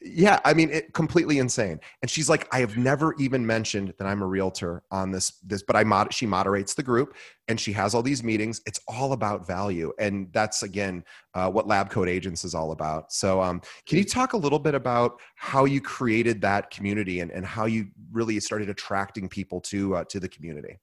[0.00, 1.78] yeah i mean it completely insane.
[2.02, 5.62] And she's like i have never even mentioned that i'm a realtor on this this
[5.62, 7.14] but i mod she moderates the group
[7.48, 8.60] and she has all these meetings.
[8.64, 9.92] It's all about value.
[9.98, 13.12] And that's again uh, what lab coat agents is all about.
[13.12, 17.30] So um, can you talk a little bit about how you created that community and,
[17.32, 20.78] and how you really started attracting people to uh, to the community?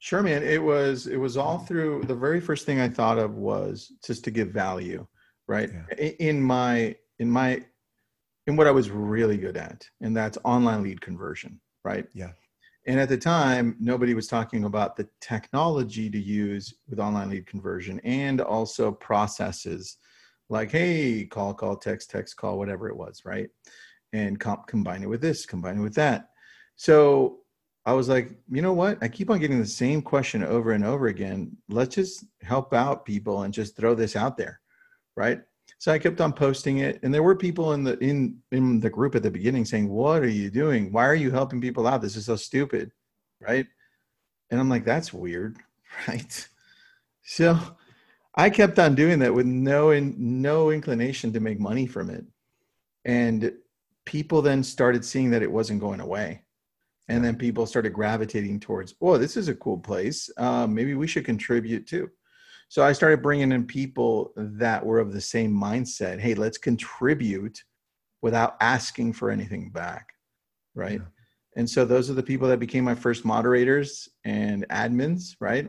[0.00, 0.42] Sure man.
[0.42, 4.24] It was it was all through the very first thing i thought of was just
[4.24, 5.06] to give value
[5.50, 5.70] right?
[5.98, 6.10] Yeah.
[6.20, 7.62] in my in my
[8.46, 12.06] in what I was really good at, and that's online lead conversion, right?
[12.14, 12.30] Yeah.
[12.86, 17.46] And at the time, nobody was talking about the technology to use with online lead
[17.46, 19.98] conversion and also processes
[20.48, 23.48] like, hey, call, call, text, text, call, whatever it was, right?
[24.12, 26.30] And comp- combine it with this, combine it with that.
[26.76, 27.40] So
[27.86, 28.98] I was like, you know what?
[29.02, 31.56] I keep on getting the same question over and over again.
[31.68, 34.60] Let's just help out people and just throw this out there,
[35.16, 35.40] right?
[35.78, 38.90] So I kept on posting it, and there were people in the in in the
[38.90, 40.92] group at the beginning saying, "What are you doing?
[40.92, 42.02] Why are you helping people out?
[42.02, 42.92] This is so stupid."
[43.40, 43.66] Right?
[44.50, 45.58] And I'm like, "That's weird."
[46.06, 46.48] Right?
[47.24, 47.58] So
[48.34, 52.24] I kept on doing that with no in, no inclination to make money from it.
[53.04, 53.52] And
[54.04, 56.42] people then started seeing that it wasn't going away.
[57.08, 60.30] And then people started gravitating towards, oh, this is a cool place.
[60.36, 62.08] Uh, maybe we should contribute too.
[62.70, 66.20] So I started bringing in people that were of the same mindset.
[66.20, 67.64] Hey, let's contribute
[68.22, 70.12] without asking for anything back.
[70.76, 71.00] Right.
[71.00, 71.06] Yeah.
[71.56, 75.34] And so those are the people that became my first moderators and admins.
[75.40, 75.68] Right.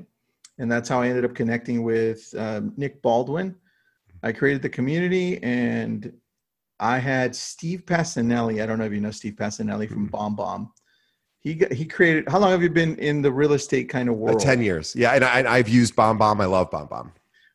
[0.59, 3.55] And that's how I ended up connecting with um, Nick Baldwin.
[4.21, 6.13] I created the community and
[6.79, 8.61] I had Steve Pacinelli.
[8.61, 10.35] I don't know if you know Steve Pacinelli from mm-hmm.
[10.39, 10.69] BombBomb
[11.41, 12.29] he he created.
[12.29, 14.37] How long have you been in the real estate kind of world?
[14.37, 14.95] Uh, ten years.
[14.95, 16.41] Yeah, and I, have used BombBomb.
[16.41, 17.11] I love BombBomb.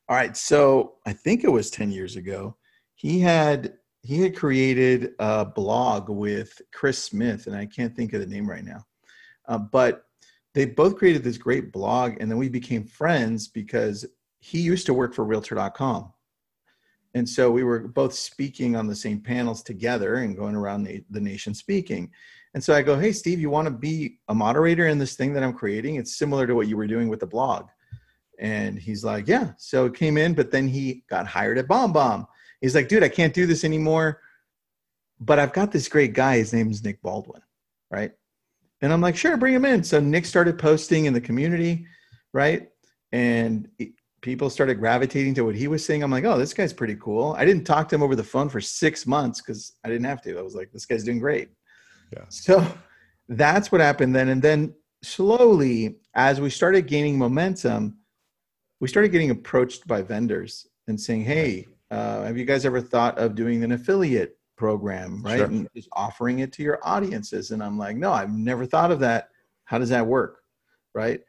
[0.09, 2.57] All right, so I think it was ten years ago.
[2.95, 8.21] He had he had created a blog with Chris Smith, and I can't think of
[8.21, 8.85] the name right now,
[9.47, 10.03] uh, but
[10.55, 14.05] they both created this great blog, and then we became friends because
[14.39, 16.13] he used to work for Realtor.com.
[17.15, 21.03] And so we were both speaking on the same panels together and going around the,
[21.11, 22.11] the nation speaking.
[22.57, 25.35] And so I go, hey, Steve, you want to be a moderator in this thing
[25.35, 25.97] that I'm creating?
[25.97, 27.69] It's similar to what you were doing with the blog.
[28.39, 29.51] And he's like, yeah.
[29.59, 32.27] So it came in, but then he got hired at BombBomb.
[32.63, 34.23] He's like, dude, I can't do this anymore.
[35.21, 36.39] But I've got this great guy.
[36.39, 37.43] His name's Nick Baldwin,
[37.91, 38.13] right?
[38.81, 39.85] And I'm like, sure, bring him in.
[39.85, 41.87] So Nick started posting in the community,
[42.33, 42.71] right?
[43.13, 43.69] And
[44.23, 46.03] people started gravitating to what he was saying.
[46.03, 47.35] I'm like, oh, this guy's pretty cool.
[47.37, 50.23] I didn't talk to him over the phone for six months because I didn't have
[50.23, 50.39] to.
[50.39, 51.51] I was like, this guy's doing great.
[52.13, 52.25] Yeah.
[52.29, 52.67] So
[53.29, 54.29] that's what happened then.
[54.29, 57.99] And then slowly, as we started gaining momentum,
[58.81, 63.19] we started getting approached by vendors and saying, hey, uh, have you guys ever thought
[63.19, 65.39] of doing an affiliate program, right?
[65.39, 65.47] Sure.
[65.47, 67.51] And just offering it to your audiences.
[67.51, 69.29] And I'm like, no, I've never thought of that.
[69.65, 70.41] How does that work?
[70.95, 71.21] Right.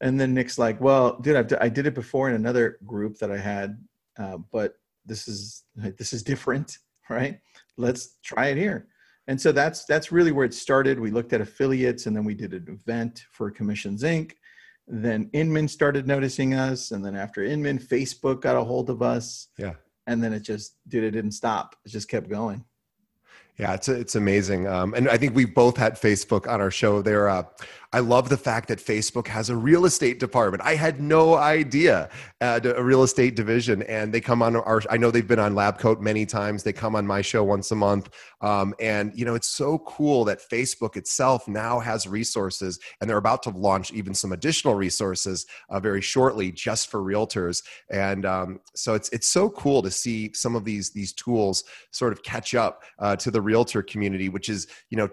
[0.00, 3.18] And then Nick's like, well, dude, I've d- I did it before in another group
[3.18, 3.78] that I had,
[4.18, 4.74] uh, but
[5.06, 6.78] this is this is different,
[7.10, 7.38] right?
[7.76, 8.88] Let's try it here.
[9.26, 11.00] And so that's that's really where it started.
[11.00, 14.32] We looked at affiliates, and then we did an event for Commissions Inc.
[14.86, 19.48] Then Inman started noticing us, and then after Inman, Facebook got a hold of us.
[19.56, 19.74] Yeah.
[20.06, 21.76] And then it just, dude, it didn't stop.
[21.86, 22.66] It just kept going.
[23.56, 27.02] Yeah, it's it's amazing, um, and I think we've both had Facebook on our show.
[27.02, 27.44] There, uh,
[27.94, 30.64] I love the fact that Facebook has a real estate department.
[30.64, 34.82] I had no idea uh, a real estate division, and they come on our.
[34.90, 36.64] I know they've been on Lab Coat many times.
[36.64, 40.24] They come on my show once a month, um, and you know it's so cool
[40.24, 45.46] that Facebook itself now has resources, and they're about to launch even some additional resources
[45.70, 47.62] uh, very shortly, just for realtors.
[47.92, 52.12] And um, so it's it's so cool to see some of these these tools sort
[52.12, 55.08] of catch up uh, to the realtor community, which is you know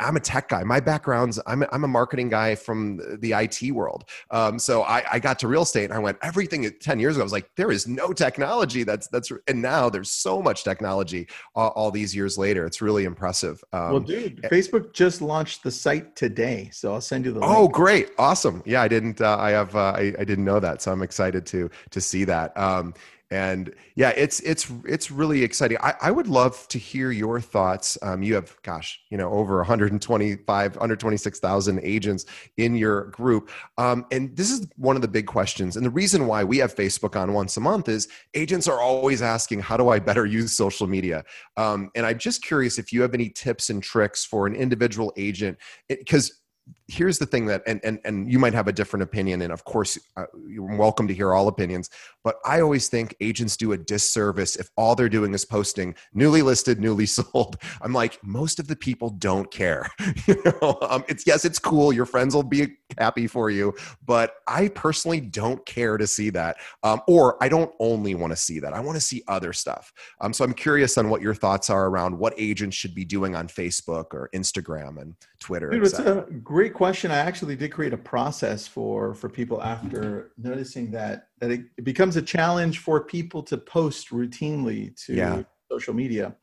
[0.00, 0.62] I'm a tech guy.
[0.62, 4.04] My background's I'm a, I'm a marketing guy from the IT world.
[4.30, 7.22] Um, so I, I, got to real estate and I went everything 10 years ago.
[7.22, 8.82] I was like, there is no technology.
[8.82, 12.66] That's that's and now there's so much technology all, all these years later.
[12.66, 13.64] It's really impressive.
[13.72, 17.40] Um, well, dude, Facebook just launched the site today, so I'll send you the.
[17.42, 18.62] Oh, great, awesome!
[18.66, 19.20] Yeah, I didn't.
[19.20, 19.74] Uh, I have.
[19.74, 22.56] Uh, I, I, didn't know that, so I'm excited to to see that.
[22.56, 22.94] Um,
[23.34, 25.76] and yeah it's it's it's really exciting.
[25.80, 27.98] I, I would love to hear your thoughts.
[28.00, 32.26] Um, you have gosh you know over 125 126000 agents
[32.58, 33.50] in your group.
[33.76, 35.76] Um, and this is one of the big questions.
[35.76, 39.20] And the reason why we have facebook on once a month is agents are always
[39.20, 41.24] asking how do i better use social media?
[41.56, 45.12] Um, and i'm just curious if you have any tips and tricks for an individual
[45.16, 46.40] agent because
[46.86, 49.64] here's the thing that and and and you might have a different opinion and of
[49.64, 51.88] course uh, you're welcome to hear all opinions
[52.22, 56.42] but i always think agents do a disservice if all they're doing is posting newly
[56.42, 57.56] listed newly sold.
[57.80, 59.90] I'm like most of the people don't care.
[60.26, 63.74] You know um, it's yes it's cool your friends will be happy for you
[64.06, 68.36] but i personally don't care to see that um, or i don't only want to
[68.36, 69.92] see that i want to see other stuff.
[70.20, 73.34] Um, so i'm curious on what your thoughts are around what agents should be doing
[73.34, 77.10] on facebook or instagram and twitter Dude, it's a great question.
[77.10, 81.84] I actually did create a process for for people after noticing that that it, it
[81.84, 85.42] becomes a challenge for people to post routinely to yeah.
[85.70, 86.36] social media.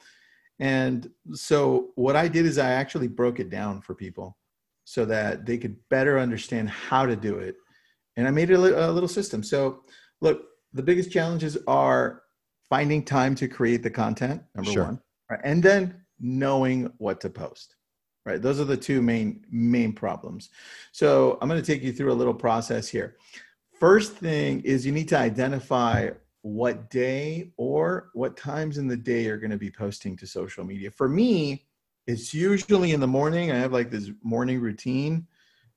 [0.60, 4.38] And so what I did is I actually broke it down for people
[4.86, 7.56] so that they could better understand how to do it.
[8.16, 9.44] And I made it a, a little system.
[9.44, 9.84] So
[10.22, 12.24] look, the biggest challenges are
[12.70, 14.84] finding time to create the content, number sure.
[14.86, 15.40] one, right?
[15.44, 17.76] and then knowing what to post
[18.26, 18.42] right?
[18.42, 20.50] Those are the two main main problems.
[20.92, 23.18] So i'm going to take you through a little process here.
[23.80, 26.10] First thing is you need to identify
[26.44, 30.64] what day or what times in the day you're going to be posting to social
[30.64, 30.92] media.
[30.92, 31.66] For me
[32.08, 33.52] it's usually in the morning.
[33.52, 35.28] I have like this morning routine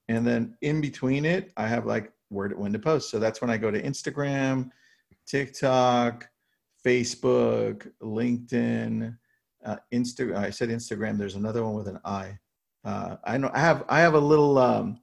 [0.08, 3.10] and then in between it i have like where to, when to post.
[3.10, 4.70] So that's when i go to instagram
[5.26, 6.28] tiktok
[6.84, 9.16] facebook linkedin
[9.64, 10.36] uh, Instagram.
[10.36, 11.18] I said Instagram.
[11.18, 12.38] There's another one with an I.
[12.84, 15.00] Uh, I know I have I have a little um,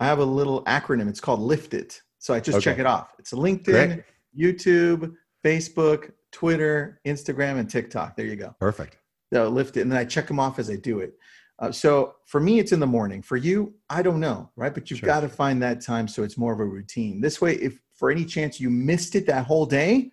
[0.00, 1.08] I have a little acronym.
[1.08, 2.02] It's called Lift It.
[2.18, 2.64] So I just okay.
[2.64, 3.14] check it off.
[3.18, 4.04] It's LinkedIn, Great.
[4.38, 8.16] YouTube, Facebook, Twitter, Instagram, and TikTok.
[8.16, 8.54] There you go.
[8.60, 8.98] Perfect.
[9.32, 11.14] So lift it, and then I check them off as I do it.
[11.60, 13.22] Uh, so for me, it's in the morning.
[13.22, 14.72] For you, I don't know, right?
[14.72, 15.06] But you've sure.
[15.06, 17.20] got to find that time so it's more of a routine.
[17.20, 20.10] This way, if for any chance you missed it that whole day,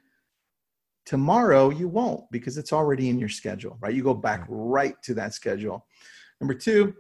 [1.08, 3.96] Tomorrow you won't because it's already in your schedule, right?
[3.96, 5.86] You go back right to that schedule.
[6.42, 6.96] Number two,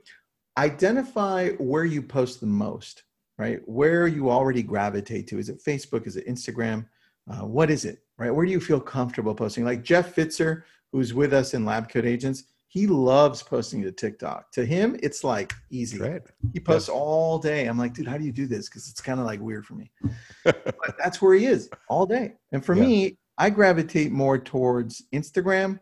[0.57, 3.03] identify where you post the most,
[3.37, 3.59] right?
[3.65, 5.39] Where you already gravitate to.
[5.39, 6.07] Is it Facebook?
[6.07, 6.85] Is it Instagram?
[7.29, 8.31] Uh, what is it, right?
[8.31, 9.65] Where do you feel comfortable posting?
[9.65, 14.53] Like Jeff Fitzer, who's with us in Lab Coat Agents, he loves posting to TikTok.
[14.53, 15.99] To him, it's like easy.
[15.99, 16.21] Right.
[16.53, 17.65] He posts all day.
[17.65, 18.69] I'm like, dude, how do you do this?
[18.69, 19.91] Because it's kind of like weird for me.
[20.45, 22.35] but that's where he is all day.
[22.53, 22.83] And for yeah.
[22.83, 25.79] me, I gravitate more towards Instagram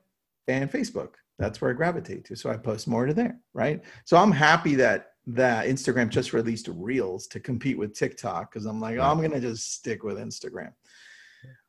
[0.48, 1.14] and Facebook.
[1.40, 2.36] That's where I gravitate to.
[2.36, 3.82] So I post more to there, right?
[4.06, 8.80] So I'm happy that that Instagram just released Reels to compete with TikTok because I'm
[8.80, 10.72] like, oh, I'm gonna just stick with Instagram.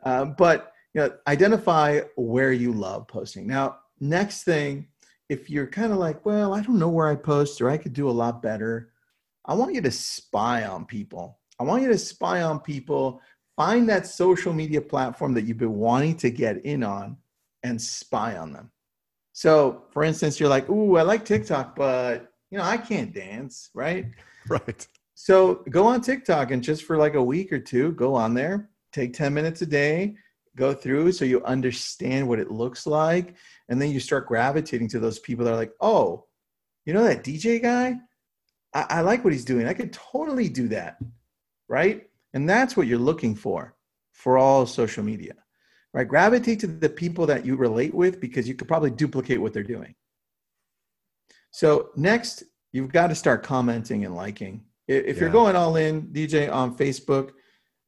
[0.05, 3.47] Uh, but you know, identify where you love posting.
[3.47, 4.89] Now, next thing,
[5.29, 7.93] if you're kind of like, well, I don't know where I post or I could
[7.93, 8.93] do a lot better,
[9.45, 11.39] I want you to spy on people.
[11.59, 13.21] I want you to spy on people
[13.57, 17.17] find that social media platform that you've been wanting to get in on
[17.63, 18.71] and spy on them.
[19.33, 23.71] So, for instance, you're like, "Ooh, I like TikTok, but you know, I can't dance,
[23.75, 24.07] right?"
[24.49, 24.87] Right.
[25.15, 28.71] So, go on TikTok and just for like a week or two, go on there,
[28.93, 30.15] take 10 minutes a day,
[30.55, 33.35] go through so you understand what it looks like,
[33.69, 36.27] and then you start gravitating to those people that are like, "Oh,
[36.85, 37.97] you know that DJ guy?
[38.73, 39.67] I, I like what he's doing.
[39.67, 40.99] I could totally do that."
[41.69, 42.06] right?
[42.37, 43.75] And that's what you're looking for
[44.13, 45.33] for all social media,
[45.95, 46.07] right?
[46.07, 49.63] Gravitate to the people that you relate with because you could probably duplicate what they're
[49.63, 49.95] doing.
[51.51, 54.67] So, next, you've got to start commenting and liking.
[54.87, 57.31] If you're going all in, DJ, on Facebook,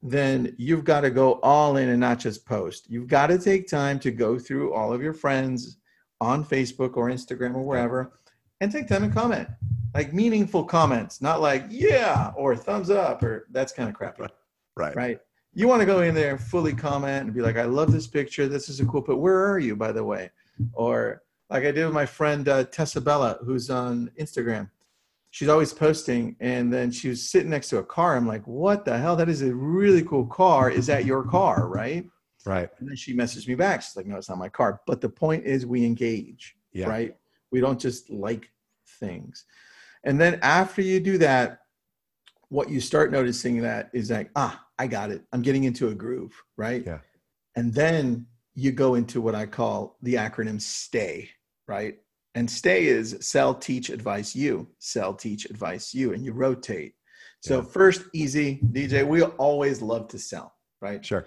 [0.00, 2.88] then you've got to go all in and not just post.
[2.88, 5.76] You've got to take time to go through all of your friends
[6.22, 8.14] on Facebook or Instagram or wherever
[8.62, 9.46] and take time and comment.
[9.94, 14.24] Like meaningful comments, not like, yeah, or thumbs up, or that's kind of crappy,
[14.76, 14.94] Right.
[14.94, 15.18] right?
[15.54, 18.06] You want to go in there and fully comment and be like, I love this
[18.06, 18.46] picture.
[18.48, 20.30] This is a cool, but where are you, by the way?
[20.72, 24.70] Or like I did with my friend uh, Tessa Bella, who's on Instagram
[25.30, 28.86] she's always posting and then she was sitting next to a car i'm like what
[28.86, 32.06] the hell that is a really cool car is that your car right
[32.46, 32.70] Right.
[32.78, 35.08] and then she messaged me back she's like no it's not my car but the
[35.10, 36.88] point is we engage Yeah.
[36.88, 37.14] right
[37.52, 38.50] we don't just like
[39.00, 39.44] things
[40.08, 41.58] and then after you do that
[42.48, 45.22] what you start noticing that is like ah i got it.
[45.32, 46.82] I'm getting into a groove right?
[46.84, 47.00] Yeah.
[47.56, 51.28] and then you go into what i call the acronym stay
[51.68, 51.96] right?
[52.34, 54.68] And stay is sell teach advice you.
[54.78, 56.94] Sell teach advice you and you rotate.
[57.40, 57.64] So Yeah.
[57.78, 58.60] first easy.
[58.74, 60.48] Dj we always love to sell
[60.80, 61.04] right?
[61.04, 61.24] Sure.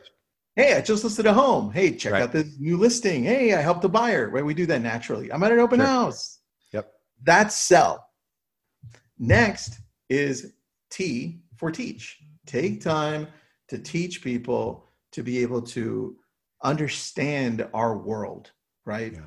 [0.55, 1.71] hey i just listed a home.
[1.71, 2.23] Hey check Right.
[2.23, 3.23] out this new listing.
[3.31, 4.29] Hey i helped a buyer.
[4.33, 5.27] Right we do that naturally.
[5.31, 5.87] I'm at an open Sure.
[5.95, 6.39] house.
[6.75, 6.85] Yep.
[7.31, 7.93] that's sell
[9.21, 10.53] next is
[10.89, 12.19] t for teach.
[12.45, 13.27] Take time
[13.69, 16.17] to teach people to be able to
[16.63, 18.51] understand our world
[18.85, 19.13] right?
[19.13, 19.19] Yeah.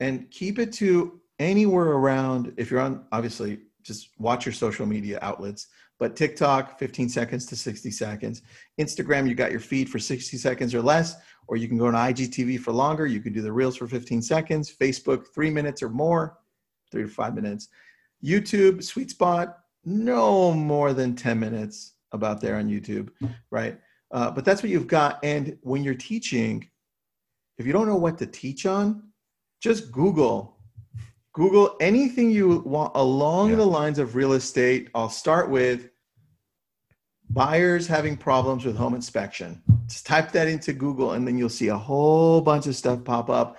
[0.00, 5.18] and keep it to anywhere around if you're on obviously just watch your social media
[5.22, 5.68] outlets
[5.98, 8.42] but tiktok 15 seconds to 60 seconds.
[8.80, 11.16] Instagram you got your feed for 60 seconds or less
[11.48, 13.06] or you can go on igtv for longer.
[13.06, 14.74] You can do the reels for 15 seconds.
[14.74, 16.38] Facebook three minutes or more
[16.90, 17.68] three to five minutes
[18.24, 23.10] youtube sweet spot no more than 10 minutes about there on youtube
[23.50, 23.78] right?
[24.10, 25.18] Uh, but that's what you've got.
[25.22, 26.66] And when you're teaching
[27.58, 29.02] if you don't know what to teach on
[29.62, 30.58] just google
[31.34, 33.56] google anything you want along Yeah.
[33.56, 34.88] the lines of real estate.
[34.94, 35.90] I'll start with
[37.30, 39.62] buyers having problems with home inspection.
[39.86, 43.28] Just type that into google and then you'll see a whole bunch of stuff pop
[43.30, 43.58] up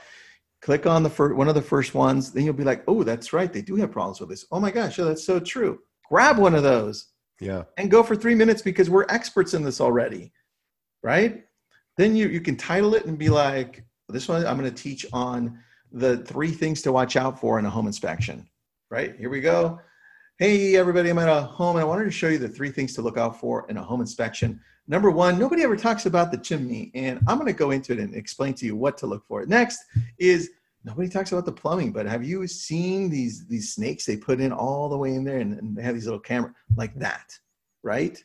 [0.62, 3.32] click on the first one of the first ones then you'll be like oh that's
[3.34, 5.80] right they do have problems with this oh my gosh oh, that's so true
[6.10, 7.08] grab one of those
[7.40, 7.64] Yeah.
[7.78, 10.34] and go for three minutes because we're experts in this already,
[11.04, 11.46] right?
[11.98, 15.06] Then you you can title it and be like, this one I'm going to teach
[15.14, 15.60] on
[15.92, 18.48] the three things to watch out for in a home inspection,
[18.90, 19.16] right?
[19.18, 19.80] Here we go.
[20.42, 22.94] Hey everybody, I'm at a home and I wanted to show you the three things
[22.94, 24.62] to look out for in a home inspection.
[24.88, 28.00] Number one, nobody ever talks about the chimney, and I'm going to go into it
[28.00, 29.46] and explain to you what to look for.
[29.46, 29.84] Next
[30.18, 30.52] is
[30.86, 34.54] nobody talks about the plumbing, but have you seen these these snakes they put in
[34.54, 37.38] all the way in there, and, and they have these little camera like that,
[37.84, 38.24] right?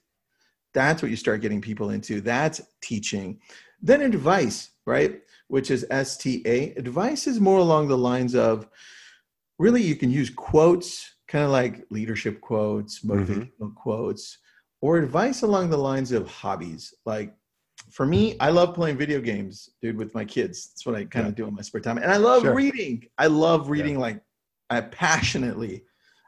[0.72, 2.20] That's what you start getting people into.
[2.20, 3.40] That's teaching.
[3.82, 5.20] Then advice, right?
[5.48, 6.74] Which is STA.
[6.76, 8.68] Advice is more along the lines of
[9.58, 13.10] really you can use quotes, kind of like leadership quotes, mm-hmm.
[13.10, 14.38] motivational quotes,
[14.80, 16.94] or advice along the lines of hobbies.
[17.04, 17.34] Like
[17.90, 20.68] for me, I love playing video games, dude, with my kids.
[20.68, 21.30] That's what I kind Yeah.
[21.30, 21.98] of do in my spare time.
[21.98, 22.54] And I love Sure.
[22.54, 23.08] reading.
[23.18, 24.22] I love reading like
[24.70, 25.84] I passionately.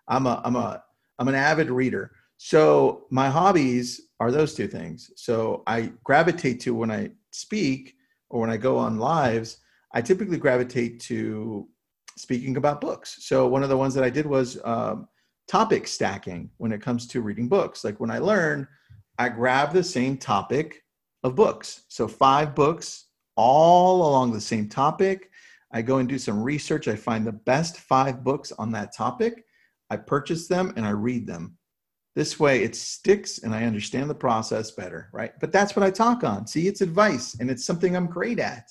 [0.08, 0.82] I'm a I'm a
[1.20, 2.10] I'm an avid reader.
[2.36, 5.12] So my hobbies are those two things.
[5.14, 7.94] So I gravitate to when I speak
[8.28, 9.58] or when I go on lives,
[9.94, 11.68] I typically gravitate to
[12.16, 13.18] speaking about books.
[13.20, 15.08] So one of the ones that I did was um,
[15.48, 17.84] topic stacking when it comes to reading books.
[17.84, 18.66] Like when I learn,
[19.18, 20.82] I grab the same topic
[21.22, 21.84] of books.
[21.88, 23.06] So five books
[23.36, 25.30] all along the same topic.
[25.72, 26.88] I go and do some research.
[26.88, 29.44] I find the best five books on that topic.
[29.90, 31.58] I purchase them and I read them.
[32.14, 35.32] This way it sticks and I understand the process better, right?
[35.38, 36.46] But that's what I talk on.
[36.46, 38.70] See, it's advice and it's something I'm great at.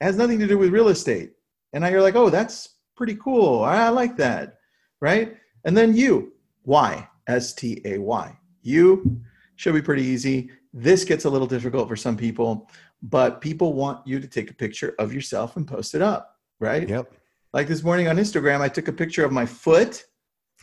[0.00, 1.32] It has nothing to do with real estate.
[1.72, 3.62] And now you're like, oh, that's pretty cool.
[3.62, 4.58] I like that,
[5.00, 5.36] right?
[5.64, 6.32] And then you,
[6.62, 7.08] why?
[7.26, 8.36] S T A Y.
[8.62, 9.20] You
[9.56, 10.50] should be pretty easy.
[10.72, 12.70] This gets a little difficult for some people,
[13.02, 16.88] but people want you to take a picture of yourself and post it up, right?
[16.88, 17.12] Yep.
[17.52, 20.04] Like this morning on Instagram, I took a picture of my foot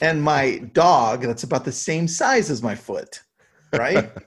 [0.01, 3.21] and my dog that's about the same size as my foot,
[3.73, 4.11] right?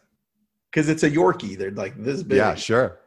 [0.73, 1.57] Because it's a Yorkie.
[1.57, 2.37] They're like this big.
[2.37, 2.99] Yeah, sure.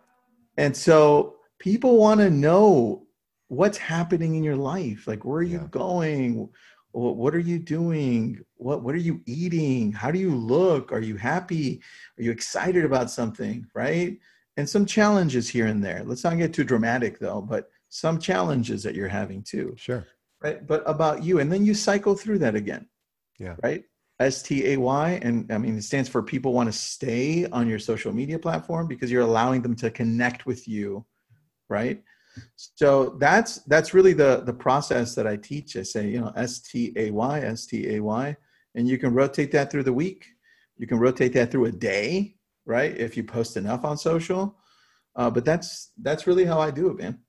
[0.58, 3.06] And so people want to know
[3.50, 5.08] what's happening in your life.
[5.08, 6.50] Like, where are you going?
[6.92, 8.40] What are you doing?
[8.56, 9.92] What What are you eating?
[9.92, 10.92] How do you look?
[10.92, 11.82] Are you happy?
[12.18, 13.66] Are you excited about something?
[13.76, 14.18] Right?
[14.58, 16.04] And some challenges here and there.
[16.06, 20.06] Let's not get too dramatic though, but some challenges that you're having too Sure.
[20.44, 20.66] right?
[20.66, 22.88] But about you, and then you cycle through that again.
[23.40, 23.56] Yeah.
[23.64, 23.84] Right.
[24.20, 25.20] S T A Y.
[25.24, 28.86] And I mean, it stands for people want to stay on your social media platform
[28.88, 31.06] because you're allowing them to connect with you,
[31.70, 32.04] right?
[32.56, 35.76] So that's that's really the the process that I teach.
[35.76, 38.36] I say, you know, S T A Y, S T A Y,
[38.76, 40.26] and you can rotate that through the week.
[40.78, 42.36] You can rotate that through a day,
[42.66, 42.96] right?
[42.96, 44.58] If you post enough on social.
[45.16, 47.20] Uh, but that's that's really how I do it, man.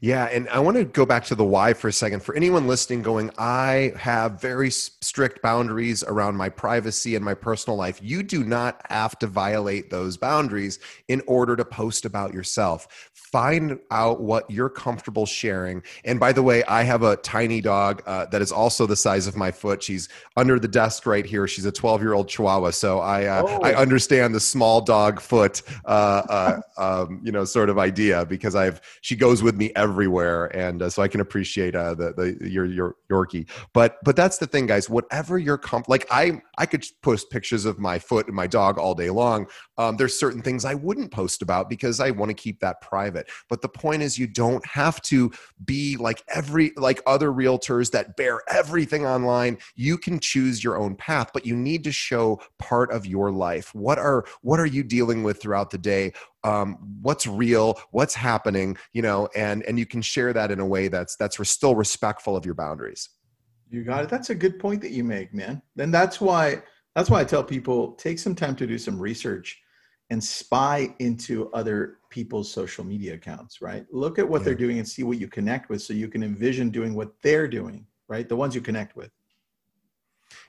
[0.00, 2.22] Yeah, and I want to go back to the why for a second.
[2.22, 7.76] For anyone listening, going, I have very strict boundaries around my privacy and my personal
[7.76, 8.00] life.
[8.02, 10.78] You do not have to violate those boundaries
[11.08, 15.82] in order to post about yourself find out what you're comfortable sharing.
[16.04, 19.26] And by the way, I have a tiny dog uh, that is also the size
[19.26, 19.82] of my foot.
[19.82, 21.46] She's under the desk right here.
[21.48, 23.60] She's a 12 year old Chihuahua, so I uh, oh.
[23.62, 28.54] I understand the small dog foot, uh, uh um, you know, sort of idea because
[28.54, 32.48] I've she goes with me everywhere, and uh, so I can appreciate uh, the the
[32.48, 33.48] your your Yorkie.
[33.72, 34.90] But but that's the thing, guys.
[34.90, 38.78] Whatever you're comfortable, like I I could post pictures of my foot and my dog
[38.78, 39.46] all day long.
[39.78, 43.28] Um, there's certain things I wouldn't post about because I want to keep that private.
[43.48, 45.30] But the point is, you don't have to
[45.64, 49.58] be like every, like other realtors that bear everything online.
[49.74, 53.74] You can choose your own path, but you need to show part of your life.
[53.74, 56.12] What are, what are you dealing with throughout the day?
[56.46, 60.66] Um, what's real, what's happening, you know, and, and you can share that in a
[60.66, 63.08] way that's, that's still respectful of your boundaries.
[63.68, 64.08] You got it.
[64.08, 65.60] That's a good point that you make, man.
[65.74, 66.62] Then that's why,
[66.94, 69.60] that's why I tell people take some time to do some research
[70.10, 73.84] and spy into other people's social media accounts, right?
[73.90, 74.44] Look at what yeah.
[74.44, 77.48] they're doing and see what you connect with so you can envision doing what they're
[77.48, 78.28] doing, right?
[78.28, 79.10] The ones you connect with.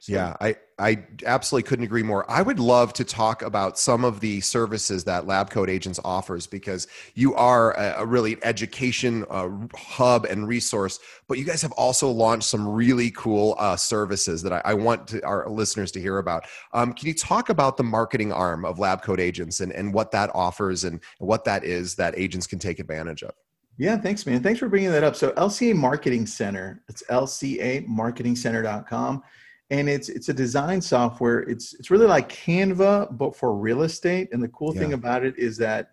[0.08, 0.14] So.
[0.14, 2.30] Yeah, I, I absolutely couldn't agree more.
[2.32, 6.48] I would love to talk about some of the services that Lab Coat Agents offers
[6.48, 11.74] because you are a, a really education uh, hub and resource, but you guys have
[11.74, 16.00] also launched some really cool uh, services that I, I, want to, our listeners to
[16.00, 16.46] hear about.
[16.72, 20.12] Um, can you talk about the marketing arm of Lab Coat Agents and, and what
[20.12, 23.34] that offers and what that is that agents can take advantage of?
[23.78, 24.42] Yeah, thanks, man.
[24.42, 25.18] Thanks for bringing that up.
[25.18, 29.24] So, LCA Marketing Center, it's lcamarketingcenter.com
[29.70, 31.40] and it's it's a design software.
[31.40, 34.30] It's it's really like canva but for real estate.
[34.32, 34.82] And the cool yeah.
[34.82, 35.92] thing about it is that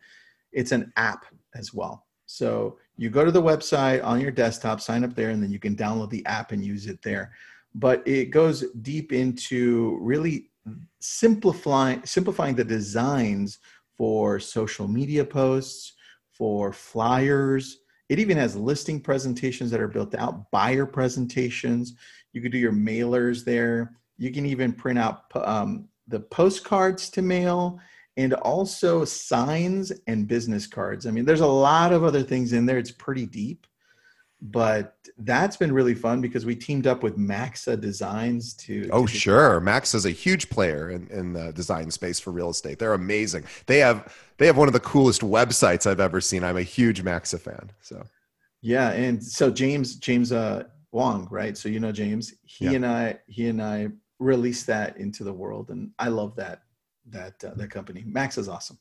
[0.52, 2.06] it's an app as well.
[2.26, 5.58] So you go to the website on your desktop sign up there and then you
[5.58, 7.32] can download the app and use it there.
[7.74, 10.50] But it goes deep into really
[11.00, 13.58] simplifying simplifying the designs
[13.96, 15.94] for social media posts
[16.30, 17.80] for flyers.
[18.08, 21.94] It even has listing presentations that are built out buyer presentations
[22.35, 23.97] you could do your mailers there.
[24.18, 27.80] You can even print out um, the postcards to mail
[28.16, 31.07] and also signs and business cards.
[31.07, 32.78] I mean, there's a lot of other things in there.
[32.78, 33.66] It's pretty deep,
[34.41, 38.89] but that's been really fun because we teamed up with Maxa Designs to.
[38.93, 39.61] Oh, to sure.
[39.61, 42.78] Maxa is a huge player in, in the design space for real estate.
[42.78, 43.45] They're amazing.
[43.66, 46.43] They have they have one of the coolest websites I've ever seen.
[46.43, 47.70] I'm a huge Maxa fan.
[47.80, 48.05] So.
[48.61, 50.64] Yeah, and so James James uh,
[50.95, 51.59] Wong, right?
[51.59, 52.34] So you know James.
[52.45, 52.72] He yeah.
[52.72, 53.88] and I, he and I
[54.20, 56.62] released that into the world, and I love that
[57.11, 58.05] that uh, that company.
[58.07, 58.78] Max is awesome.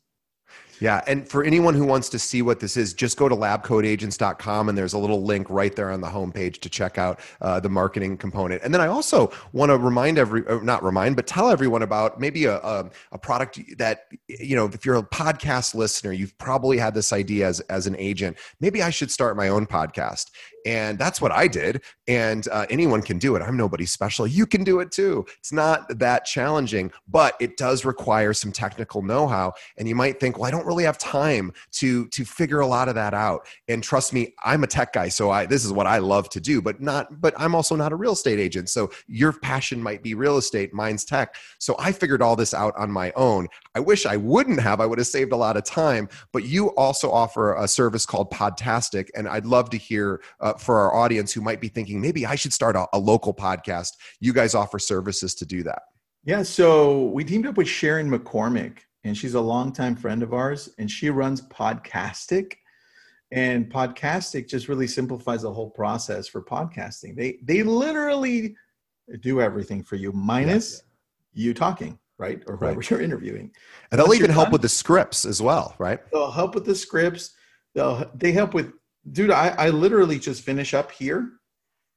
[0.80, 1.02] Yeah.
[1.08, 4.78] And for anyone who wants to see what this is, just go to labcoatagents.com and
[4.78, 8.18] there's a little link right there on the homepage to check out uh, the marketing
[8.18, 8.62] component.
[8.64, 12.20] And then I also want to remind every, uh, not remind, but tell everyone about
[12.20, 16.78] maybe a, a, a, product that, you know, if you're a podcast listener, you've probably
[16.78, 18.38] had this idea as, as an agent.
[18.60, 20.32] Maybe I should start my own podcast.
[20.66, 21.84] And that's what I did.
[22.08, 23.42] And uh, anyone can do it.
[23.42, 24.26] I'm nobody special.
[24.26, 25.26] You can do it too.
[25.40, 29.54] It's not that challenging, but it does require some technical know how.
[29.78, 32.90] And you might think, well, I don't really have time to to figure a lot
[32.90, 33.48] of that out.
[33.68, 36.40] And trust me, I'm a tech guy, so I this is what I love to
[36.40, 36.62] do.
[36.62, 38.70] But not, but I'm also not a real estate agent.
[38.70, 41.36] So your passion might be real estate, mine's tech.
[41.60, 43.48] So I figured all this out on my own.
[43.76, 44.80] I wish I wouldn't have.
[44.80, 46.10] I would have saved a lot of time.
[46.32, 50.80] But you also offer a service called Podtastic, and I'd love to hear uh, for
[50.80, 53.92] our audience who might be thinking maybe I should start a, a local podcast.
[54.20, 55.84] You guys offer services to do that.
[56.26, 60.70] Yeah, so we teamed up with Sharon McCormick, and she's a longtime friend of ours,
[60.78, 62.54] and she runs Podcastic.
[63.32, 67.16] And Podcastic just really simplifies the whole process for podcasting.
[67.16, 68.56] They they literally
[69.22, 70.84] do everything for you, minus
[71.34, 71.46] yeah.
[71.46, 72.42] you talking, right?
[72.48, 72.90] Or whoever right.
[72.90, 73.52] you're interviewing.
[73.92, 76.00] And they'll even help done, with the scripts as well, right?
[76.12, 77.34] They'll help with the scripts.
[77.74, 78.72] They'll they help with
[79.12, 79.32] dude.
[79.32, 81.32] I, I literally just finish up here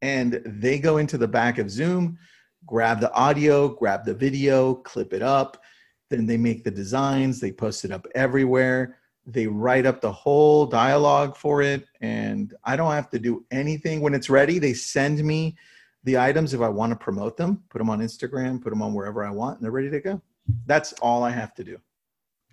[0.02, 2.18] and they go into the back of Zoom,
[2.64, 5.62] grab the audio, grab the video, clip it up
[6.08, 8.98] then they make the designs, they post it up everywhere.
[9.26, 14.00] They write up the whole dialogue for it, and I don't have to do anything.
[14.00, 15.56] When it's ready, they send me
[16.04, 18.94] the items if I want to promote them, put them on Instagram, put them on
[18.94, 20.22] wherever I want, and they're ready to go.
[20.66, 21.78] That's all I have to do.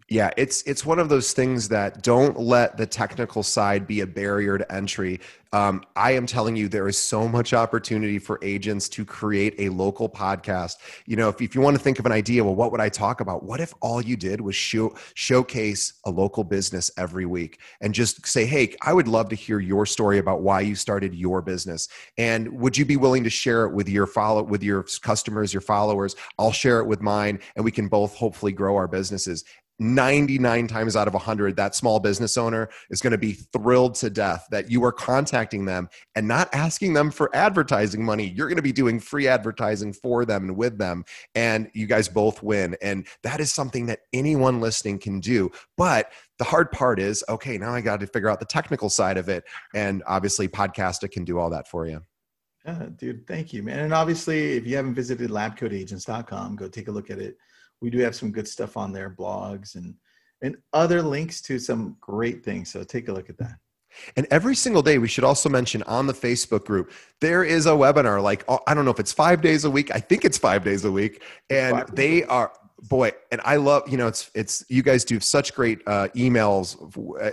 [0.09, 4.07] Yeah, it's it's one of those things that don't let the technical side be a
[4.07, 5.19] barrier to entry.
[5.53, 9.69] Um, I am telling you, there is so much opportunity for agents to create a
[9.69, 10.77] local podcast.
[11.05, 12.89] You know, if, if you want to think of an idea, well, what would I
[12.89, 13.43] talk about?
[13.43, 18.25] What if all you did was show, showcase a local business every week and just
[18.25, 21.87] say, hey, I would love to hear your story about why you started your business.
[22.17, 25.61] And would you be willing to share it with your follow with your customers, your
[25.61, 26.15] followers?
[26.39, 29.43] I'll share it with mine, and we can both hopefully grow our businesses.
[29.79, 34.09] 99 times out of 100 that small business owner is going to be thrilled to
[34.09, 38.33] death that you are contacting them and not asking them for advertising money.
[38.35, 41.05] You're going to be doing free advertising for them and with them
[41.35, 42.77] and you guys both win.
[42.81, 45.51] And that is something that anyone listening can do.
[45.77, 49.17] But the hard part is okay now i got to figure out the technical side
[49.17, 49.43] of it
[49.75, 52.01] and obviously podcasta can do all that for you.
[52.65, 53.79] Yeah, dude thank you man.
[53.79, 57.37] And obviously if you haven't visited labcoatagents.com, go take a look at it
[57.83, 59.93] we do have some good stuff on there, blogs and
[60.41, 62.71] and other links to some great things.
[62.71, 63.55] So take a look at that.
[64.17, 67.71] And every single day, we should also mention on the Facebook group, there is a
[67.71, 68.21] webinar.
[68.21, 69.91] Like, oh, I don't know if it's five days a week.
[69.93, 71.23] I think it's five days a week.
[71.49, 72.51] And they are,
[72.89, 76.77] boy and i love you know it's it's you guys do such great uh, emails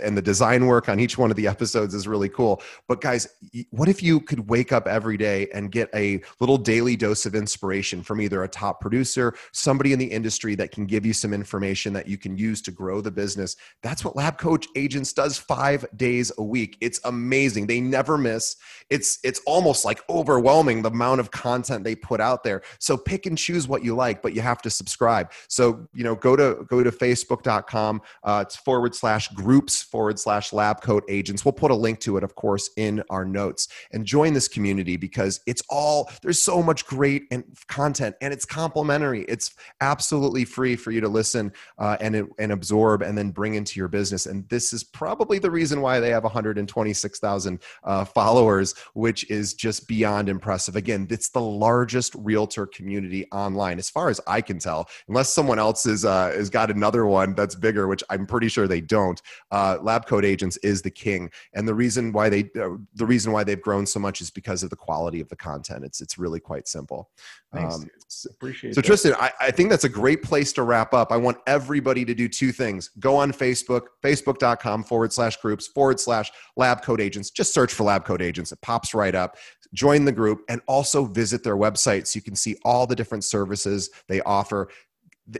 [0.03, 2.61] and the design work on each one of the episodes is really cool.
[2.87, 3.27] But guys
[3.71, 7.35] what if you could wake up every day and get a little daily dose of
[7.35, 11.33] inspiration from either a top producer somebody in the industry that can give you some
[11.33, 13.55] information that you can use to grow the business?
[13.81, 16.77] That's what lab coat agents does five days a week.
[16.81, 17.67] It's amazing.
[17.67, 18.55] They never miss.
[18.89, 22.61] It's it's almost like overwhelming the amount of content they put out there.
[22.79, 26.15] So pick and choose what you like but you have to subscribe so, you know,
[26.15, 28.01] go to go to facebook.com.
[28.23, 31.45] Uh, it's forward slash groups forward slash lab coat agents.
[31.45, 34.97] We'll put a link to it, of course, in our notes and join this community
[34.97, 39.23] because it's all there's so much great and content and it's complimentary.
[39.27, 43.79] It's absolutely free for you to listen uh, and and absorb and then bring into
[43.79, 44.25] your business.
[44.25, 49.87] And this is probably the reason why they have 126,000 uh, followers, which is just
[49.87, 50.75] beyond impressive.
[50.75, 55.59] Again, it's the largest realtor community online, as far as I can tell, unless someone
[55.59, 59.21] else is uh, has got another one that's bigger, which I'm pretty sure they don't.
[59.51, 63.31] Uh, Lab Coat Agents is the king, and the reason why they uh, the reason
[63.31, 65.83] why they've grown so much is because of the quality of the content.
[65.83, 67.09] It's it's really quite simple.
[67.53, 67.89] Thanks, um,
[68.29, 68.75] Appreciate.
[68.75, 68.87] So that.
[68.87, 71.11] Tristan, I, I think that's a great place to wrap up.
[71.11, 75.99] I want everybody to do two things: go on Facebook, facebook.com forward slash groups forward
[75.99, 77.31] slash Lab Coat Agents.
[77.31, 79.37] Just search for Lab Coat Agents; it pops right up.
[79.73, 83.23] Join the group and also visit their website so you can see all the different
[83.23, 84.67] services they offer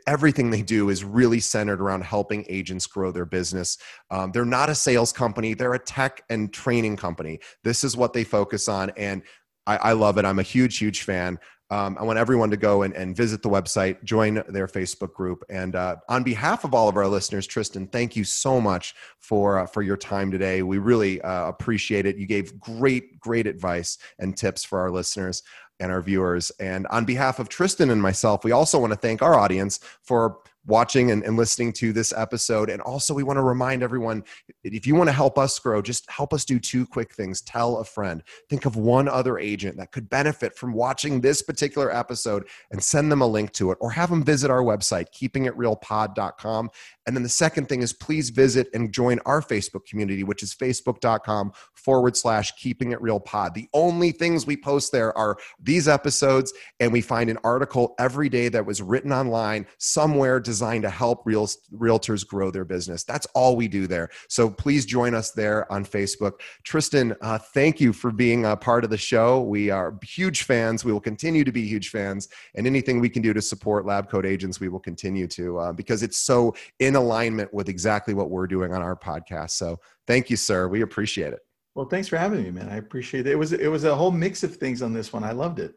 [0.08, 3.78] everything they do is really centered around helping agents grow their business.
[4.10, 7.40] Um, they're not a sales company, they're a tech and training company.
[7.64, 8.92] This is what they focus on.
[8.92, 9.24] And
[9.68, 10.26] I, I love it.
[10.26, 11.40] I'm a huge, huge fan.
[11.70, 15.42] Um, I want everyone to go and, and, visit the website, join their Facebook group.
[15.50, 19.58] And uh, on behalf of all of our listeners, Tristan, thank you so much for,
[19.58, 20.64] uh, for your time today.
[20.64, 22.18] We really uh, appreciate it.
[22.18, 25.44] You gave great, great advice and tips for our listeners
[25.82, 26.52] and our viewers.
[26.60, 30.38] And on behalf of Tristan and myself, we also want to thank our audience for
[30.66, 32.70] watching and, and, listening to this episode.
[32.70, 34.24] And also, we want to remind everyone
[34.64, 37.42] if you want to help us grow, just help us do two quick things.
[37.42, 41.94] Tell a friend, think of one other agent that could benefit from watching this particular
[41.94, 46.70] episode and send them a link to it, or have them visit our website, keepingitrealpod.com.
[47.08, 50.54] And then the second thing is please visit and join our Facebook community, which is
[50.54, 53.54] facebook.com forward slash keeping it real pod.
[53.54, 58.30] The only things we post there are these episodes, and we find an article every
[58.30, 63.04] day that was written online somewhere designed to help real, realtors grow their business.
[63.04, 64.10] That's all we do there.
[64.28, 66.34] So please join us there on Facebook.
[66.64, 69.42] Tristan, uh, thank you for being a part of the show.
[69.42, 70.86] We are huge fans.
[70.86, 72.30] We will continue to be huge fans.
[72.56, 75.74] And anything we can do to support Lab Coat Agents, we will continue to uh,
[75.74, 79.52] because it's so in in alignment with exactly what we're doing on our podcast.
[79.52, 80.68] So thank you, sir.
[80.68, 81.40] We appreciate it.
[81.74, 82.70] Well, thanks for having me, man.
[82.70, 83.32] I appreciate it.
[83.32, 85.24] It was it was a whole mix of things on this one.
[85.24, 85.76] I loved it.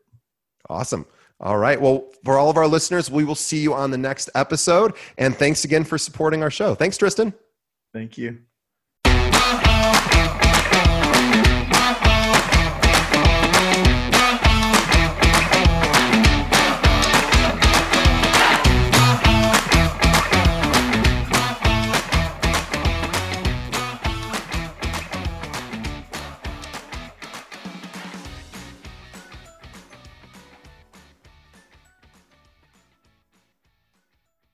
[0.68, 1.06] Awesome.
[1.40, 1.80] All right.
[1.80, 4.94] Well, for all of our listeners, we will see you on the next episode.
[5.18, 6.74] And thanks again for supporting our show.
[6.74, 7.34] Thanks, Tristan.
[7.92, 8.40] Thank you.